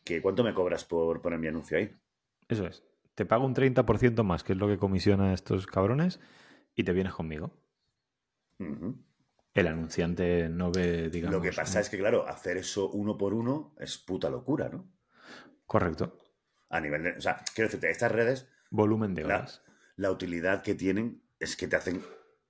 que 0.02 0.20
¿cuánto 0.22 0.42
me 0.42 0.54
cobras 0.54 0.84
por 0.84 1.20
poner 1.20 1.38
mi 1.38 1.46
anuncio 1.46 1.76
ahí? 1.76 1.94
Eso 2.48 2.66
es. 2.66 2.82
Te 3.14 3.24
pago 3.26 3.44
un 3.44 3.54
30% 3.54 4.22
más, 4.24 4.42
que 4.44 4.52
es 4.52 4.58
lo 4.58 4.68
que 4.68 4.78
comisiona 4.78 5.30
a 5.30 5.34
estos 5.34 5.66
cabrones, 5.66 6.20
y 6.74 6.84
te 6.84 6.92
vienes 6.92 7.12
conmigo. 7.14 7.52
El 9.54 9.66
anunciante 9.66 10.48
no 10.48 10.70
ve, 10.70 11.10
digamos. 11.10 11.34
Lo 11.36 11.42
que 11.42 11.52
pasa 11.52 11.80
es 11.80 11.88
que, 11.88 11.98
claro, 11.98 12.26
hacer 12.28 12.56
eso 12.58 12.90
uno 12.90 13.16
por 13.16 13.34
uno 13.34 13.74
es 13.78 13.98
puta 13.98 14.28
locura, 14.30 14.68
¿no? 14.68 14.90
Correcto. 15.66 16.18
A 16.68 16.80
nivel 16.80 17.02
de. 17.02 17.10
O 17.16 17.20
sea, 17.20 17.42
quiero 17.54 17.68
decirte, 17.68 17.90
estas 17.90 18.12
redes, 18.12 18.48
Volumen 18.70 19.14
de 19.14 19.22
La- 19.22 19.38
horas. 19.38 19.62
la 19.96 20.10
utilidad 20.10 20.62
que 20.62 20.74
tienen 20.74 21.22
es 21.38 21.56
que 21.56 21.66
te 21.68 21.76
hacen. 21.76 22.02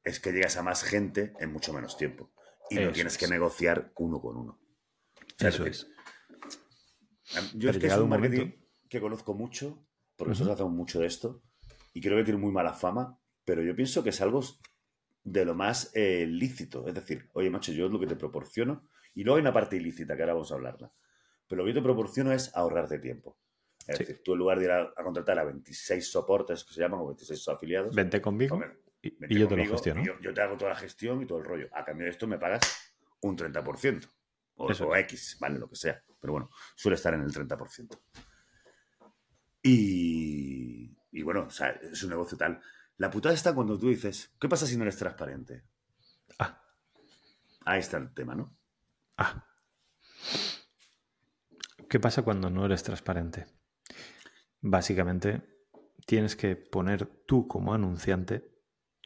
Es 0.05 0.21
que 0.21 0.33
llegas 0.33 0.57
a 0.57 0.63
más 0.63 0.83
gente 0.83 1.33
en 1.41 1.53
mucho 1.53 1.73
menos 1.73 1.97
tiempo. 1.97 2.33
Y 2.71 2.77
no 2.77 2.81
Eso 2.83 2.93
tienes 2.93 3.19
que 3.19 3.29
negociar 3.29 3.93
uno 3.97 4.21
con 4.21 4.37
uno. 4.37 4.53
O 5.17 5.35
sea, 5.39 5.49
Eso 5.51 5.65
decir, 5.65 5.87
es. 7.35 7.53
Yo 7.55 7.59
Pero 7.61 7.71
es 7.71 7.79
que 7.79 7.87
es 7.87 7.97
un 7.97 8.09
marketing 8.09 8.39
momento- 8.39 8.67
que 8.89 9.01
conozco 9.01 9.35
mucho, 9.35 9.87
porque 10.21 10.31
nosotros 10.31 10.55
hacemos 10.55 10.73
mucho 10.73 11.01
de 11.01 11.07
esto, 11.07 11.43
y 11.93 12.01
creo 12.01 12.17
que 12.19 12.25
tiene 12.25 12.39
muy 12.39 12.53
mala 12.53 12.73
fama, 12.73 13.19
pero 13.45 13.63
yo 13.63 13.75
pienso 13.75 14.03
que 14.05 14.11
es 14.11 14.21
algo 14.21 14.41
de 15.25 15.45
lo 15.45 15.55
más 15.55 15.91
eh, 15.95 16.27
lícito. 16.27 16.87
Es 16.87 16.95
decir, 16.95 17.29
oye, 17.33 17.51
macho, 17.51 17.73
yo 17.73 17.87
es 17.87 17.93
lo 17.93 17.99
que 17.99 18.07
te 18.07 18.17
proporciono, 18.17 18.87
y 19.15 19.25
luego 19.25 19.37
hay 19.37 19.41
una 19.43 19.53
parte 19.53 19.77
ilícita 19.77 20.15
que 20.15 20.23
ahora 20.23 20.35
vamos 20.35 20.53
a 20.53 20.55
hablarla. 20.57 20.93
Pero 21.49 21.63
lo 21.63 21.65
que 21.67 21.73
yo 21.75 21.81
te 21.81 21.85
proporciono 21.85 22.33
es 22.33 22.55
ahorrarte 22.55 22.99
tiempo. 22.99 23.37
Es 23.87 23.97
Sí. 23.97 24.05
decir, 24.05 24.23
tú 24.23 24.35
en 24.35 24.39
lugar 24.39 24.59
de 24.59 24.67
ir 24.67 24.71
a, 24.71 24.83
a 24.95 25.03
contratar 25.03 25.39
a 25.39 25.45
26 25.45 26.09
soportes 26.11 26.63
que 26.65 26.75
se 26.75 26.81
llaman, 26.81 27.01
o 27.01 27.07
26 27.07 27.49
afiliados, 27.49 27.95
Vente 27.97 28.21
conmigo 28.21 28.55
hombre, 28.55 28.79
y, 29.03 29.11
vente 29.19 29.35
y 29.35 29.39
yo 29.39 29.49
te 29.49 29.57
lo 29.57 29.63
conmigo 29.63 29.73
gestiono. 29.73 30.05
Yo, 30.05 30.13
yo 30.21 30.33
te 30.35 30.43
hago 30.43 30.57
toda 30.57 30.71
la 30.73 30.77
gestión 30.77 31.23
y 31.23 31.27
todo 31.27 31.39
el 31.39 31.45
rollo. 31.45 31.69
A 31.73 31.85
cambio 31.85 32.05
de 32.05 32.11
esto 32.11 32.27
me 32.29 32.39
pagas 32.39 32.95
un 33.23 33.37
30%. 33.37 34.07
O, 34.57 34.71
Eso 34.71 34.89
o. 34.89 34.95
X, 34.97 35.39
¿vale? 35.41 35.59
Lo 35.59 35.69
que 35.69 35.77
sea. 35.77 36.01
Pero 36.21 36.35
bueno, 36.35 36.51
suele 36.77 36.97
estar 36.97 37.15
en 37.15 37.23
el 37.23 37.33
30%. 37.33 37.99
Y, 39.63 40.97
y 41.13 41.23
bueno, 41.23 41.45
o 41.45 41.51
sea, 41.51 41.71
es 41.71 42.03
un 42.03 42.11
negocio 42.11 42.37
tal. 42.39 42.61
La 42.97 43.11
putada 43.11 43.35
está 43.35 43.55
cuando 43.55 43.79
tú 43.79 43.89
dices, 43.89 44.35
¿qué 44.41 44.49
pasa 44.49 44.67
si 44.67 44.77
no 44.77 44.83
eres 44.83 44.97
transparente? 44.97 45.65
Ah, 46.39 46.63
Ahí 47.65 47.81
está 47.81 47.99
el 47.99 48.13
tema, 48.15 48.35
¿no? 48.35 48.57
ah. 49.19 49.47
¿Qué 51.89 51.99
pasa 51.99 52.23
cuando 52.23 52.51
no 52.51 52.65
eres 52.67 52.83
transparente? 52.83 53.47
Básicamente, 54.61 55.43
tienes 56.07 56.37
que 56.37 56.55
poner 56.57 57.07
tú 57.27 57.49
como 57.49 57.75
anunciante, 57.75 58.49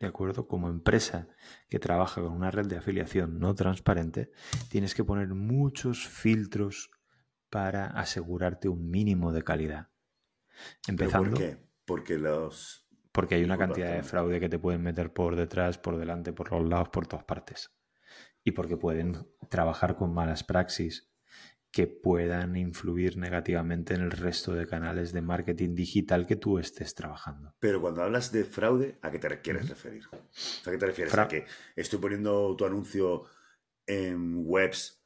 ¿de 0.01 0.07
acuerdo? 0.07 0.47
Como 0.47 0.69
empresa 0.69 1.29
que 1.69 1.79
trabaja 1.79 2.21
con 2.21 2.33
una 2.33 2.51
red 2.51 2.67
de 2.67 2.77
afiliación 2.77 3.38
no 3.38 3.55
transparente, 3.55 4.33
tienes 4.69 4.95
que 4.95 5.05
poner 5.05 5.29
muchos 5.29 6.07
filtros 6.07 6.90
para 7.49 7.87
asegurarte 7.87 8.69
un 8.69 8.90
mínimo 8.90 9.33
de 9.33 9.43
calidad. 9.45 9.88
¿Pero 10.85 10.90
Empezando 10.90 11.31
por 11.31 11.38
qué? 11.38 11.57
Porque 11.85 12.19
los... 12.19 12.87
porque 13.12 13.37
hay 13.37 13.45
una 13.45 13.59
cantidad 13.59 13.95
de 13.95 14.03
fraude 14.03 14.40
que 14.40 14.49
te 14.49 14.59
pueden 14.59 14.83
meter 14.83 15.12
por 15.12 15.37
detrás, 15.37 15.79
por 15.79 15.97
delante, 15.97 16.33
por 16.33 16.51
los 16.53 16.69
lados, 16.69 16.88
por 16.88 17.07
todas 17.07 17.25
partes. 17.25 17.71
Y 18.45 18.53
porque 18.53 18.77
pueden 18.77 19.27
trabajar 19.49 19.97
con 19.97 20.12
malas 20.12 20.45
praxis 20.45 21.11
que 21.71 21.87
puedan 21.88 22.57
influir 22.57 23.17
negativamente 23.17 23.95
en 23.95 24.03
el 24.03 24.11
resto 24.12 24.53
de 24.53 24.67
canales 24.67 25.12
de 25.12 25.23
marketing 25.23 25.75
digital 25.75 26.27
que 26.27 26.37
tú 26.37 26.59
estés 26.59 26.95
trabajando. 26.95 27.53
Pero 27.59 27.81
cuando 27.81 28.03
hablas 28.03 28.31
de 28.31 28.45
fraude, 28.45 28.99
¿a 29.03 29.11
qué 29.11 29.19
te 29.19 29.40
quieres 29.40 29.69
referir? 29.69 30.05
¿a 30.12 30.71
qué 30.71 30.79
te 30.79 30.87
refieres? 30.87 31.12
Fra- 31.12 31.25
¿A 31.25 31.29
que 31.29 31.47
estoy 31.75 31.99
poniendo 31.99 32.55
tu 32.57 32.64
anuncio 32.64 33.25
en 33.87 34.43
webs 34.47 35.03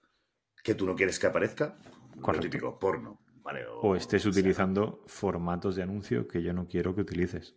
que 0.63 0.75
tú 0.75 0.85
no 0.87 0.95
quieres 0.95 1.19
que 1.19 1.27
aparezca? 1.27 1.77
Lo 2.17 2.23
Correcto. 2.23 2.49
típico, 2.49 2.79
porno. 2.79 3.19
¿Vale? 3.49 3.67
O 3.83 3.97
estés 3.97 4.27
o 4.27 4.33
sea, 4.33 4.41
utilizando 4.41 5.03
formatos 5.07 5.75
de 5.77 5.83
anuncio 5.83 6.29
que 6.29 6.43
yo 6.43 6.53
no 6.53 6.67
quiero 6.69 6.95
que 6.95 7.01
utilices. 7.01 7.57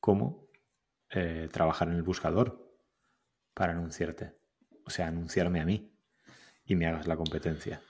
Como 0.00 0.48
eh, 1.10 1.48
trabajar 1.52 1.88
en 1.88 1.94
el 1.94 2.02
buscador 2.02 2.68
para 3.54 3.72
anunciarte. 3.72 4.34
O 4.84 4.90
sea, 4.90 5.06
anunciarme 5.06 5.60
a 5.60 5.64
mí 5.64 5.92
y 6.64 6.74
me 6.76 6.86
hagas 6.86 7.06
la 7.06 7.16
competencia. 7.16 7.80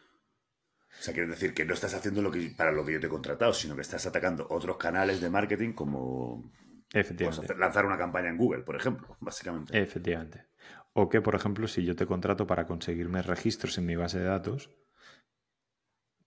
O 0.98 1.02
sea, 1.02 1.14
quieres 1.14 1.30
decir 1.30 1.54
que 1.54 1.64
no 1.64 1.72
estás 1.74 1.94
haciendo 1.94 2.20
lo 2.20 2.30
que, 2.30 2.52
para 2.56 2.72
lo 2.72 2.84
que 2.84 2.92
yo 2.94 3.00
te 3.00 3.06
he 3.06 3.10
contratado, 3.10 3.52
sino 3.52 3.74
que 3.74 3.82
estás 3.82 4.04
atacando 4.06 4.46
otros 4.50 4.76
canales 4.76 5.20
de 5.20 5.30
marketing 5.30 5.72
como 5.72 6.50
Efectivamente. 6.92 7.44
hacer- 7.46 7.58
lanzar 7.58 7.86
una 7.86 7.96
campaña 7.96 8.28
en 8.28 8.36
Google, 8.36 8.62
por 8.64 8.76
ejemplo, 8.76 9.16
básicamente. 9.20 9.80
Efectivamente. 9.80 10.46
O 10.92 11.08
que, 11.08 11.20
por 11.20 11.34
ejemplo, 11.36 11.68
si 11.68 11.84
yo 11.84 11.94
te 11.94 12.06
contrato 12.06 12.46
para 12.46 12.66
conseguirme 12.66 13.22
registros 13.22 13.78
en 13.78 13.86
mi 13.86 13.94
base 13.96 14.18
de 14.18 14.24
datos, 14.24 14.70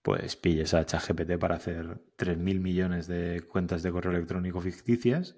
pues 0.03 0.35
pilles 0.35 0.73
a 0.75 0.85
ChatGPT 0.85 1.37
para 1.39 1.55
hacer 1.55 1.99
3.000 2.17 2.59
millones 2.59 3.07
de 3.07 3.41
cuentas 3.41 3.81
de 3.83 3.91
correo 3.91 4.11
electrónico 4.11 4.61
ficticias 4.61 5.37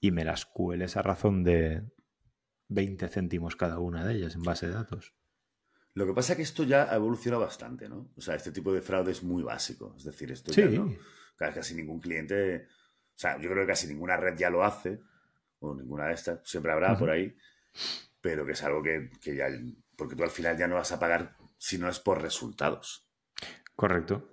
y 0.00 0.10
me 0.12 0.24
las 0.24 0.44
cueles 0.46 0.96
a 0.96 1.02
razón 1.02 1.42
de 1.42 1.82
20 2.68 3.08
céntimos 3.08 3.56
cada 3.56 3.78
una 3.80 4.04
de 4.06 4.14
ellas 4.14 4.34
en 4.36 4.42
base 4.42 4.66
de 4.66 4.74
datos. 4.74 5.14
Lo 5.94 6.06
que 6.06 6.12
pasa 6.12 6.34
es 6.34 6.36
que 6.36 6.42
esto 6.42 6.64
ya 6.64 6.92
ha 6.92 6.96
evolucionado 6.96 7.42
bastante, 7.42 7.88
¿no? 7.88 8.10
O 8.16 8.20
sea, 8.20 8.34
este 8.34 8.52
tipo 8.52 8.70
de 8.72 8.82
fraude 8.82 9.12
es 9.12 9.22
muy 9.22 9.42
básico. 9.42 9.94
Es 9.96 10.04
decir, 10.04 10.30
esto 10.30 10.52
Sí. 10.52 10.60
ya 10.60 10.68
no. 10.68 10.94
Ca- 11.36 11.54
Casi 11.54 11.74
ningún 11.74 12.00
cliente. 12.00 12.66
O 13.14 13.18
sea, 13.18 13.40
yo 13.40 13.48
creo 13.50 13.62
que 13.64 13.72
casi 13.72 13.86
ninguna 13.86 14.18
red 14.18 14.36
ya 14.36 14.50
lo 14.50 14.62
hace. 14.62 15.00
O 15.60 15.74
ninguna 15.74 16.08
de 16.08 16.12
estas. 16.14 16.40
Siempre 16.46 16.70
habrá 16.72 16.98
por 16.98 17.08
ahí. 17.08 17.34
pero 18.20 18.44
que 18.44 18.52
es 18.52 18.62
algo 18.62 18.82
que, 18.82 19.08
que 19.22 19.36
ya. 19.36 19.46
Porque 19.96 20.16
tú 20.16 20.22
al 20.24 20.30
final 20.30 20.58
ya 20.58 20.66
no 20.68 20.74
vas 20.74 20.92
a 20.92 20.98
pagar 20.98 21.34
si 21.56 21.78
no 21.78 21.88
es 21.88 21.98
por 21.98 22.20
resultados. 22.20 23.05
Correcto. 23.76 24.32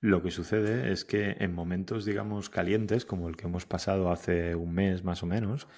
Lo 0.00 0.22
que 0.22 0.30
sucede 0.30 0.92
es 0.92 1.04
que 1.04 1.36
en 1.38 1.54
momentos, 1.54 2.04
digamos, 2.04 2.50
calientes, 2.50 3.04
como 3.04 3.28
el 3.28 3.36
que 3.36 3.46
hemos 3.46 3.66
pasado 3.66 4.10
hace 4.10 4.54
un 4.54 4.72
mes 4.72 5.04
más 5.04 5.22
o 5.22 5.26
menos, 5.26 5.68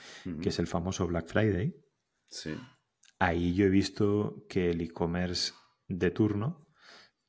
que 0.40 0.48
es 0.48 0.58
el 0.58 0.66
famoso 0.66 1.06
Black 1.06 1.26
Friday, 1.28 1.76
Sí. 2.28 2.56
ahí 3.18 3.54
yo 3.54 3.66
he 3.66 3.68
visto 3.68 4.46
que 4.48 4.70
el 4.70 4.80
e-commerce 4.80 5.52
de 5.88 6.10
turno 6.10 6.66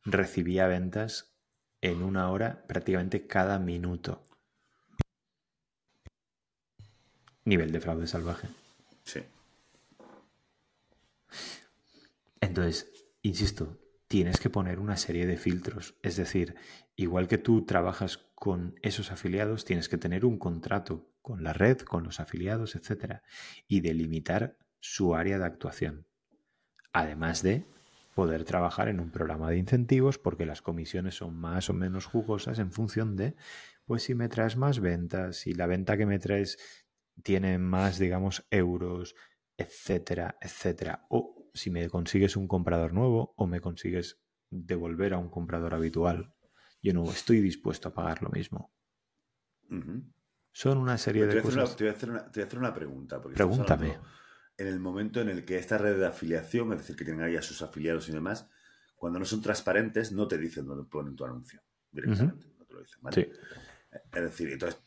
recibía 0.05 0.67
ventas 0.67 1.35
en 1.81 2.01
una 2.03 2.29
hora 2.31 2.65
prácticamente 2.67 3.27
cada 3.27 3.59
minuto. 3.59 4.23
Nivel 7.45 7.71
de 7.71 7.81
fraude 7.81 8.07
salvaje. 8.07 8.47
Sí. 9.03 9.19
Entonces, 12.39 12.89
insisto, 13.21 13.79
tienes 14.13 14.39
que 14.39 14.51
poner 14.51 14.79
una 14.79 14.95
serie 14.95 15.25
de 15.25 15.37
filtros. 15.37 15.95
Es 16.03 16.17
decir, 16.17 16.53
igual 16.95 17.27
que 17.27 17.39
tú 17.39 17.65
trabajas 17.65 18.19
con 18.35 18.75
esos 18.83 19.11
afiliados, 19.11 19.65
tienes 19.65 19.89
que 19.89 19.97
tener 19.97 20.23
un 20.23 20.37
contrato 20.37 21.09
con 21.23 21.43
la 21.43 21.51
red, 21.51 21.79
con 21.79 22.03
los 22.03 22.19
afiliados, 22.19 22.75
etcétera, 22.75 23.23
y 23.67 23.81
delimitar 23.81 24.55
su 24.79 25.15
área 25.15 25.39
de 25.39 25.45
actuación. 25.45 26.05
Además 26.91 27.41
de 27.41 27.65
poder 28.13 28.43
trabajar 28.43 28.87
en 28.87 28.99
un 28.99 29.09
programa 29.09 29.49
de 29.49 29.57
incentivos 29.57 30.19
porque 30.19 30.45
las 30.45 30.61
comisiones 30.61 31.15
son 31.15 31.35
más 31.35 31.71
o 31.71 31.73
menos 31.73 32.05
jugosas 32.05 32.59
en 32.59 32.71
función 32.71 33.15
de, 33.15 33.33
pues 33.83 34.03
si 34.03 34.13
me 34.13 34.29
traes 34.29 34.57
más 34.57 34.79
ventas, 34.79 35.37
si 35.37 35.55
la 35.55 35.65
venta 35.65 35.97
que 35.97 36.05
me 36.05 36.19
traes 36.19 36.59
tiene 37.23 37.57
más, 37.57 37.97
digamos, 37.97 38.45
euros, 38.51 39.15
etcétera, 39.57 40.37
etcétera. 40.39 41.07
O 41.09 41.32
si 41.53 41.69
me 41.69 41.89
consigues 41.89 42.35
un 42.35 42.47
comprador 42.47 42.93
nuevo 42.93 43.33
o 43.37 43.47
me 43.47 43.59
consigues 43.61 44.19
devolver 44.49 45.13
a 45.13 45.17
un 45.17 45.29
comprador 45.29 45.73
habitual, 45.73 46.33
yo 46.81 46.93
no 46.93 47.03
estoy 47.09 47.39
dispuesto 47.41 47.89
a 47.89 47.93
pagar 47.93 48.21
lo 48.23 48.29
mismo. 48.29 48.71
Son 50.51 50.77
una 50.77 50.97
serie 50.97 51.25
de 51.25 51.33
una, 51.33 51.41
cosas. 51.41 51.75
te 51.75 51.83
voy 51.83 51.91
a 51.91 51.95
hacer 51.95 52.09
una- 52.09 52.31
te 52.31 52.39
voy 52.39 52.43
a 52.43 52.47
hacer 52.47 52.59
una 52.59 52.73
pregunta. 52.73 53.21
porque 53.21 53.35
Pregúntame. 53.35 53.97
En 54.57 54.67
el 54.67 54.79
momento 54.79 55.19
en 55.19 55.29
el 55.29 55.45
que 55.45 55.57
esta 55.57 55.79
red 55.79 55.97
de 55.97 56.05
afiliación, 56.05 56.71
es 56.73 56.79
decir, 56.79 56.95
que 56.95 57.05
tienen 57.05 57.23
ahí 57.23 57.35
a 57.35 57.41
sus 57.41 57.61
afiliados 57.63 58.07
y 58.09 58.11
demás, 58.11 58.47
cuando 58.95 59.17
no 59.17 59.25
son 59.25 59.41
transparentes, 59.41 60.11
no 60.11 60.27
te 60.27 60.37
dicen 60.37 60.65
dónde 60.67 60.87
ponen 60.87 61.15
tu 61.15 61.25
anuncio 61.25 61.61
directamente. 61.91 62.47
No 62.57 62.65
te 62.65 62.73
lo 62.75 62.81
dicen, 62.81 62.99
¿vale? 63.01 63.15
Sí. 63.15 63.31
Es 64.11 64.21
decir, 64.21 64.51
entonces, 64.51 64.79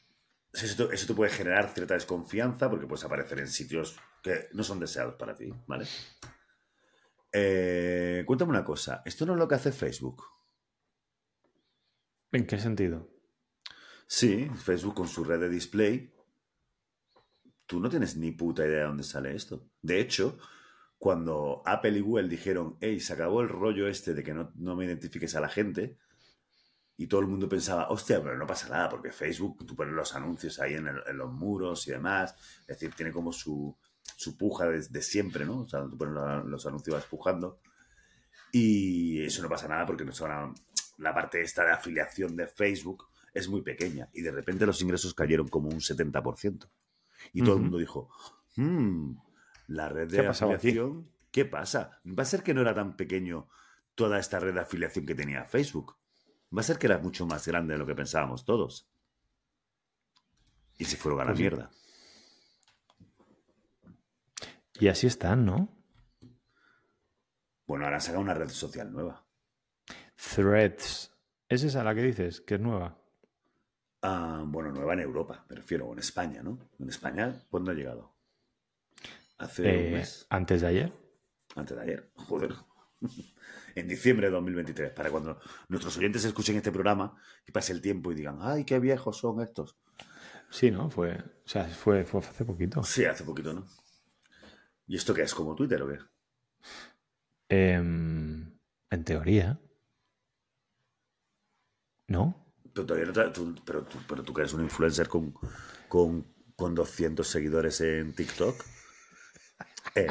eso, 0.53 0.91
eso 0.93 1.07
te 1.09 1.15
puede 1.15 1.33
generar 1.33 1.69
cierta 1.71 1.95
desconfianza 1.95 2.71
porque 2.71 2.87
puedes 2.87 3.05
aparecer 3.05 3.41
en 3.41 3.49
sitios 3.49 3.99
que 4.23 4.49
no 4.53 4.63
son 4.63 4.79
deseados 4.79 5.17
para 5.17 5.35
ti, 5.35 5.53
¿vale? 5.67 5.85
Eh, 7.39 8.23
cuéntame 8.27 8.51
una 8.51 8.65
cosa, 8.65 9.03
¿esto 9.05 9.27
no 9.27 9.35
es 9.35 9.39
lo 9.39 9.47
que 9.49 9.57
hace 9.57 9.71
Facebook? 9.73 10.25
¿En 12.31 12.47
qué 12.47 12.59
sentido? 12.59 13.09
Sí, 14.07 14.49
Facebook 14.65 14.95
con 14.95 15.09
su 15.09 15.25
red 15.25 15.41
de 15.41 15.49
display, 15.49 16.13
tú 17.67 17.81
no 17.81 17.89
tienes 17.89 18.17
ni 18.17 18.31
puta 18.33 18.65
idea 18.67 18.79
de 18.81 18.85
dónde 18.85 19.03
sale 19.03 19.35
esto. 19.35 19.67
De 19.83 20.01
hecho, 20.01 20.39
cuando 20.99 21.63
Apple 21.67 21.99
y 21.99 22.01
Google 22.01 22.29
dijeron, 22.29 22.77
hey, 22.81 23.01
se 23.01 23.13
acabó 23.13 23.43
el 23.43 23.49
rollo 23.49 23.89
este 23.89 24.15
de 24.15 24.23
que 24.23 24.35
no, 24.35 24.53
no 24.57 24.77
me 24.77 24.85
identifiques 24.85 25.35
a 25.35 25.41
la 25.41 25.49
gente, 25.49 25.99
y 26.99 27.07
todo 27.09 27.21
el 27.21 27.27
mundo 27.27 27.49
pensaba, 27.49 27.89
hostia, 27.91 28.23
pero 28.23 28.39
no 28.39 28.47
pasa 28.47 28.69
nada, 28.71 28.89
porque 28.89 29.13
Facebook, 29.13 29.67
tú 29.67 29.77
pones 29.77 29.95
los 29.95 30.15
anuncios 30.15 30.59
ahí 30.61 30.75
en, 30.75 30.89
el- 30.89 31.03
en 31.07 31.19
los 31.19 31.31
muros 31.33 31.87
y 31.89 31.91
demás, 31.93 32.35
es 32.63 32.67
decir, 32.69 32.93
tiene 32.95 33.13
como 33.13 33.33
su, 33.33 33.77
su 34.17 34.37
puja 34.37 34.67
de, 34.67 34.87
de 34.89 35.03
siempre, 35.03 35.45
¿no? 35.45 35.61
O 35.61 35.69
sea, 35.69 35.83
tú 35.83 35.97
pones 35.99 36.15
los 36.47 36.67
anuncios 36.67 37.05
pujando, 37.07 37.61
y 38.53 39.23
eso 39.23 39.43
no 39.43 39.49
pasa 39.49 39.69
nada 39.69 39.85
porque 39.85 40.05
no 40.05 40.13
son 40.13 40.55
la 40.99 41.15
parte 41.15 41.41
esta 41.41 41.65
de 41.65 41.73
afiliación 41.73 42.37
de 42.37 42.47
Facebook 42.47 43.09
es 43.35 43.49
muy 43.49 43.61
pequeña, 43.61 44.09
y 44.15 44.23
de 44.23 44.31
repente 44.31 44.65
los 44.65 44.81
ingresos 44.81 45.13
cayeron 45.13 45.49
como 45.49 45.69
un 45.69 45.81
70%. 45.81 46.71
Y 47.33 47.43
todo 47.43 47.57
el 47.57 47.63
mundo 47.63 47.79
dijo, 47.79 48.09
"Hmm, 48.57 49.17
la 49.67 49.89
red 49.89 50.09
¿Qué 50.09 50.23
de 50.23 50.27
afiliación, 50.29 51.11
¿qué 51.31 51.45
pasa? 51.45 52.01
¿Va 52.07 52.23
a 52.23 52.27
ser 52.27 52.43
que 52.43 52.55
no 52.55 52.63
era 52.63 52.75
tan 52.75 52.97
pequeño 52.97 53.49
toda 53.95 54.19
esta 54.19 54.39
red 54.39 54.55
de 54.55 54.61
afiliación 54.61 55.05
que 55.05 55.15
tenía 55.15 55.45
Facebook? 55.45 55.97
¿Va 56.57 56.61
a 56.61 56.65
ser 56.65 56.79
que 56.79 56.87
era 56.87 56.99
mucho 56.99 57.27
más 57.27 57.47
grande 57.47 57.75
de 57.75 57.79
lo 57.79 57.87
que 57.87 57.95
pensábamos 57.95 58.45
todos? 58.45 58.89
Y 60.79 60.85
se 60.85 60.97
fueron 60.97 61.21
a 61.21 61.25
la 61.25 61.31
Pues 61.33 61.39
sí. 61.39 61.71
Y 64.79 64.89
así 64.89 65.07
están, 65.07 65.45
¿no? 65.47 65.69
Bueno, 67.67 67.85
ahora 67.85 67.97
han 67.97 68.03
sacado 68.03 68.23
una 68.23 68.35
red 68.35 68.49
social 68.49 68.93
nueva. 68.93 69.25
Threads. 70.17 71.13
¿Es 71.49 71.63
esa 71.65 71.83
la 71.85 71.95
que 71.95 72.03
dices? 72.03 72.41
Que 72.41 72.55
es 72.57 72.61
nueva. 72.61 72.99
Ah, 74.03 74.43
bueno, 74.47 74.71
nueva 74.73 74.93
en 74.95 75.01
Europa, 75.01 75.45
me 75.49 75.57
refiero, 75.57 75.87
o 75.87 75.93
en 75.93 75.99
España, 75.99 76.43
¿no? 76.43 76.59
En 76.79 76.89
España, 76.89 77.35
¿cuándo 77.51 77.71
ha 77.71 77.75
llegado? 77.75 78.15
Hace 79.39 79.63
un 79.63 79.69
Eh, 79.69 79.91
mes, 79.93 80.27
Antes 80.31 80.61
de 80.61 80.67
ayer. 80.69 80.93
antes 81.57 81.77
de 81.77 81.83
ayer, 81.83 82.11
joder. 82.17 82.55
en 83.75 83.89
diciembre 83.89 84.27
de 84.29 84.33
2023, 84.33 84.93
para 84.93 85.11
cuando 85.11 85.39
nuestros 85.69 85.97
oyentes 85.99 86.25
escuchen 86.25 86.57
este 86.57 86.73
programa 86.73 87.17
y 87.47 87.53
pase 87.53 87.73
el 87.73 87.81
tiempo 87.81 88.13
y 88.13 88.15
digan, 88.15 88.39
ay, 88.41 88.65
qué 88.65 88.79
viejos 88.79 89.19
son 89.19 89.41
estos. 89.41 89.77
Sí, 90.51 90.71
¿no? 90.71 90.89
Fue, 90.91 91.19
o 91.19 91.49
sea, 91.49 91.65
fue, 91.65 92.05
fue 92.05 92.21
hace 92.21 92.45
poquito. 92.45 92.83
Sí, 92.85 93.05
hace 93.05 93.25
poquito, 93.25 93.53
¿no? 93.53 93.67
¿Y 94.87 94.97
esto 94.97 95.15
qué 95.15 95.23
es? 95.23 95.35
¿Como 95.35 95.55
Twitter 95.55 95.83
o 95.83 95.89
qué? 95.89 95.99
Em, 97.49 98.59
en 98.91 99.05
teoría. 99.05 99.59
¿No? 102.09 102.35
Pero, 102.73 102.87
todavía 102.87 103.07
no 103.07 103.13
te- 103.13 103.31
tú, 103.31 103.55
pero, 103.65 103.85
tú, 103.85 103.99
pero 104.09 104.23
tú 104.23 104.33
que 104.35 104.43
eres 104.43 104.53
un 104.53 104.63
influencer 104.63 105.09
con, 105.09 105.35
con, 105.89 106.27
con 106.55 106.75
200 106.75 107.27
seguidores 107.27 107.81
en 107.81 108.15
TikTok. 108.15 108.65
Eh, 109.95 110.09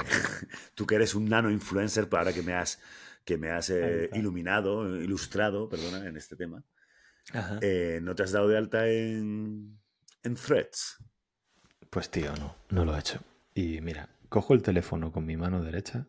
tú 0.73 0.85
que 0.85 0.95
eres 0.95 1.13
un 1.15 1.25
nano 1.29 1.51
influencer, 1.51 2.09
para 2.09 2.21
ahora 2.23 2.33
que 2.33 2.41
me 2.41 2.53
has, 2.53 2.81
que 3.23 3.37
me 3.37 3.51
has 3.51 3.69
eh, 3.69 4.09
iluminado, 4.13 4.99
ilustrado, 4.99 5.69
perdona, 5.69 6.07
en 6.07 6.17
este 6.17 6.35
tema, 6.35 6.63
Ajá. 7.33 7.59
eh, 7.61 7.99
¿no 8.01 8.15
te 8.15 8.23
has 8.23 8.31
dado 8.31 8.47
de 8.47 8.57
alta 8.57 8.87
en, 8.89 9.79
en 10.23 10.35
threads? 10.35 10.97
Pues 11.91 12.09
tío, 12.09 12.35
no, 12.35 12.55
no 12.69 12.83
lo 12.83 12.95
he 12.95 12.99
hecho. 12.99 13.19
Y 13.53 13.79
mira, 13.81 14.09
cojo 14.29 14.53
el 14.53 14.61
teléfono 14.61 15.11
con 15.11 15.25
mi 15.25 15.37
mano 15.37 15.63
derecha, 15.63 16.07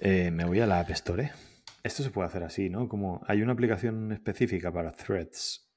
eh, 0.00 0.30
me 0.30 0.44
voy 0.44 0.60
a 0.60 0.66
la 0.66 0.80
App 0.80 0.90
Store. 0.90 1.32
Esto 1.82 2.02
se 2.02 2.10
puede 2.10 2.28
hacer 2.28 2.42
así, 2.42 2.68
¿no? 2.68 2.88
Como 2.88 3.22
hay 3.26 3.42
una 3.42 3.52
aplicación 3.52 4.12
específica 4.12 4.72
para 4.72 4.92
threads. 4.92 5.70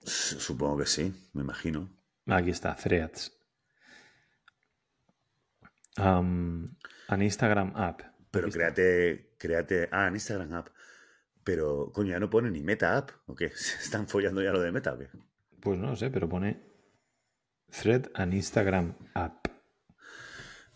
Supongo 0.00 0.78
que 0.78 0.86
sí, 0.86 1.30
me 1.32 1.42
imagino. 1.42 1.90
Aquí 2.26 2.50
está, 2.50 2.74
threads. 2.74 3.32
Am, 5.96 6.76
an 7.08 7.22
Instagram 7.22 7.72
app. 7.76 8.00
Pero 8.30 8.48
créate, 8.48 9.34
créate. 9.38 9.88
Ah, 9.92 10.08
en 10.08 10.14
Instagram 10.14 10.54
app. 10.54 10.68
Pero, 11.44 11.92
coño, 11.92 12.10
ya 12.10 12.20
no 12.20 12.30
pone 12.30 12.50
ni 12.50 12.62
Meta 12.62 12.96
app. 12.96 13.10
¿O 13.26 13.34
qué? 13.34 13.50
¿Se 13.54 13.76
están 13.76 14.08
follando 14.08 14.42
ya 14.42 14.52
lo 14.52 14.60
de 14.60 14.72
Meta 14.72 14.94
o 14.94 14.98
qué? 14.98 15.08
Pues 15.60 15.78
no 15.78 15.88
lo 15.88 15.96
sé, 15.96 16.10
pero 16.10 16.28
pone 16.28 16.62
thread 17.70 18.10
an 18.14 18.32
Instagram 18.32 18.94
app. 19.14 19.51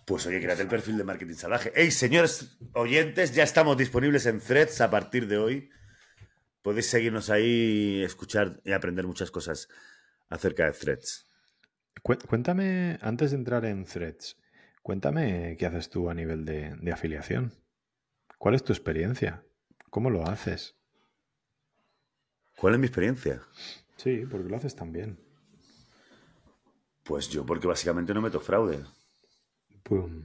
Pues 0.06 0.24
oye, 0.26 0.40
créate 0.40 0.62
el 0.62 0.68
perfil 0.68 0.96
de 0.96 1.04
marketing 1.04 1.34
salvaje. 1.34 1.72
¡Ey, 1.74 1.90
señores 1.90 2.56
oyentes! 2.74 3.34
Ya 3.34 3.42
estamos 3.42 3.76
disponibles 3.76 4.24
en 4.26 4.40
threads 4.40 4.80
a 4.80 4.88
partir 4.90 5.26
de 5.26 5.36
hoy. 5.36 5.68
Podéis 6.62 6.86
seguirnos 6.86 7.28
ahí, 7.28 8.02
escuchar 8.04 8.60
y 8.64 8.72
aprender 8.72 9.04
muchas 9.06 9.30
cosas 9.32 9.68
acerca 10.28 10.64
de 10.66 10.72
threads. 10.72 11.26
Cué- 12.02 12.18
Cuéntame, 12.24 12.98
antes 13.02 13.32
de 13.32 13.36
entrar 13.38 13.64
en 13.64 13.84
threads, 13.84 14.36
cuéntame 14.82 15.56
qué 15.58 15.66
haces 15.66 15.90
tú 15.90 16.08
a 16.08 16.14
nivel 16.14 16.44
de, 16.44 16.76
de 16.80 16.92
afiliación. 16.92 17.52
¿Cuál 18.38 18.54
es 18.54 18.62
tu 18.62 18.72
experiencia? 18.72 19.42
¿Cómo 19.90 20.08
lo 20.10 20.24
haces? 20.28 20.76
¿Cuál 22.56 22.74
es 22.74 22.80
mi 22.80 22.86
experiencia? 22.86 23.42
Sí, 23.96 24.24
porque 24.30 24.48
lo 24.48 24.56
haces 24.56 24.76
tan 24.76 24.92
bien. 24.92 25.18
Pues 27.02 27.28
yo, 27.28 27.44
porque 27.44 27.66
básicamente 27.66 28.14
no 28.14 28.22
meto 28.22 28.40
fraude. 28.40 28.84
Pum. 29.86 30.24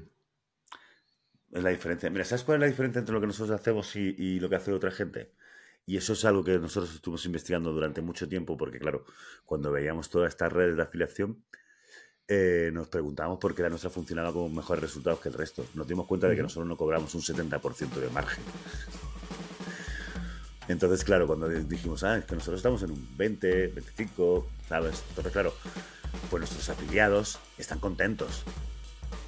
Es 1.51 1.63
la 1.63 1.69
diferencia. 1.69 2.09
Mira, 2.09 2.25
¿sabes 2.25 2.43
cuál 2.43 2.55
es 2.55 2.61
la 2.61 2.67
diferencia 2.67 2.99
entre 2.99 3.13
lo 3.13 3.21
que 3.21 3.27
nosotros 3.27 3.59
hacemos 3.59 3.95
y, 3.95 4.15
y 4.17 4.39
lo 4.39 4.49
que 4.49 4.55
hace 4.55 4.73
otra 4.73 4.89
gente? 4.89 5.31
Y 5.85 5.97
eso 5.97 6.13
es 6.13 6.25
algo 6.25 6.43
que 6.43 6.57
nosotros 6.57 6.93
estuvimos 6.95 7.25
investigando 7.25 7.71
durante 7.71 8.01
mucho 8.01 8.27
tiempo, 8.27 8.57
porque 8.57 8.79
claro, 8.79 9.05
cuando 9.45 9.71
veíamos 9.71 10.09
todas 10.09 10.29
estas 10.29 10.51
redes 10.51 10.77
de 10.77 10.83
afiliación, 10.83 11.43
eh, 12.27 12.71
nos 12.73 12.87
preguntábamos 12.87 13.39
por 13.39 13.53
qué 13.53 13.61
la 13.61 13.69
nuestra 13.69 13.89
funcionaba 13.89 14.31
con 14.31 14.55
mejores 14.55 14.81
resultados 14.81 15.19
que 15.19 15.29
el 15.29 15.35
resto. 15.35 15.65
Nos 15.73 15.87
dimos 15.87 16.07
cuenta 16.07 16.27
de 16.27 16.35
que 16.35 16.41
nosotros 16.41 16.67
no 16.67 16.77
cobramos 16.77 17.13
un 17.13 17.21
70% 17.21 17.89
de 17.99 18.09
margen. 18.09 18.43
Entonces, 20.67 21.03
claro, 21.03 21.27
cuando 21.27 21.49
dijimos, 21.49 22.03
ah, 22.03 22.17
es 22.17 22.25
que 22.25 22.35
nosotros 22.35 22.59
estamos 22.59 22.81
en 22.83 22.91
un 22.91 23.17
20, 23.17 23.67
25, 23.67 24.47
¿sabes? 24.69 25.03
Entonces, 25.09 25.33
claro, 25.33 25.53
pues 26.29 26.39
nuestros 26.39 26.69
afiliados 26.69 27.39
están 27.57 27.79
contentos. 27.79 28.45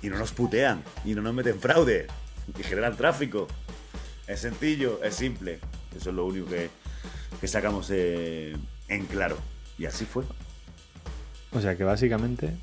Y 0.04 0.10
no 0.10 0.20
nos 0.20 0.32
putean, 0.34 0.84
y 1.04 1.16
no 1.16 1.24
nos 1.24 1.34
meten 1.34 1.60
fraude, 1.60 2.06
y 2.56 2.62
generan 2.62 2.96
tráfico. 2.96 3.48
Es 4.28 4.42
sencillo, 4.42 5.02
es 5.04 5.16
simple. 5.16 5.60
Eso 5.96 6.10
es 6.12 6.16
lo 6.16 6.26
único 6.26 6.48
que, 6.48 6.70
que 7.42 7.48
sacamos 7.48 7.90
eh, 7.92 8.56
en 8.88 9.06
claro. 9.08 9.38
Y 9.78 9.86
así 9.86 10.06
fue. 10.06 10.24
O 11.52 11.62
sea 11.62 11.76
que 11.76 11.84
básicamente 11.84 12.54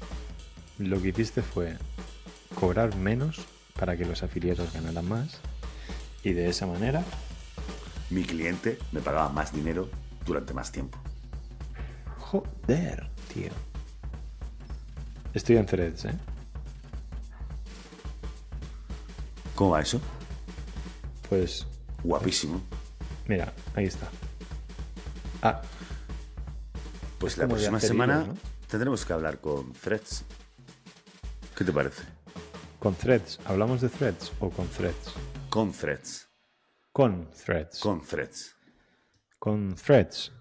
lo 0.79 1.01
que 1.01 1.09
hiciste 1.09 1.43
fue 1.43 1.77
cobrar 2.55 2.95
menos 2.97 3.41
para 3.79 3.97
que 3.97 4.05
los 4.05 4.23
afiliados 4.23 4.73
ganaran 4.73 5.09
más 5.09 5.41
y 6.23 6.33
de 6.33 6.49
esa 6.49 6.67
manera 6.67 7.05
Mi 8.11 8.25
cliente 8.25 8.79
me 8.93 9.01
pagaba 9.01 9.29
más 9.29 9.53
dinero 9.55 9.89
durante 10.27 10.53
más 10.53 10.73
tiempo. 10.73 10.99
Joder, 12.19 13.09
tío. 13.33 13.51
Estoy 15.33 15.57
en 15.57 15.67
threads, 15.67 16.07
¿eh? 16.07 16.15
¿Cómo 19.61 19.73
va 19.73 19.83
eso? 19.83 20.01
Pues 21.29 21.67
Guapísimo. 22.03 22.63
mira, 23.29 23.53
ahí 23.75 23.85
está. 23.85 24.09
Ah, 25.43 25.61
Pues 27.19 27.35
Es 27.35 27.41
la 27.41 27.47
próxima 27.47 27.79
semana 27.79 28.25
tendremos 28.69 29.05
que 29.05 29.13
hablar 29.13 29.39
con 29.43 29.75
Threads. 29.75 30.25
¿Qué 31.55 31.65
te 31.65 31.73
parece? 31.73 32.05
con 32.79 32.95
threads. 32.95 33.39
¿Hablamos 33.45 33.83
de 33.83 33.91
threads 33.91 34.33
o 34.41 34.49
con 34.49 34.67
threads? 34.67 35.13
Con 35.51 35.73
Threads. 35.73 36.27
Con 36.91 37.29
threads. 37.31 37.81
Con 37.81 38.01
Threads. 38.01 38.57
Con 39.39 39.75
threads. 39.75 40.33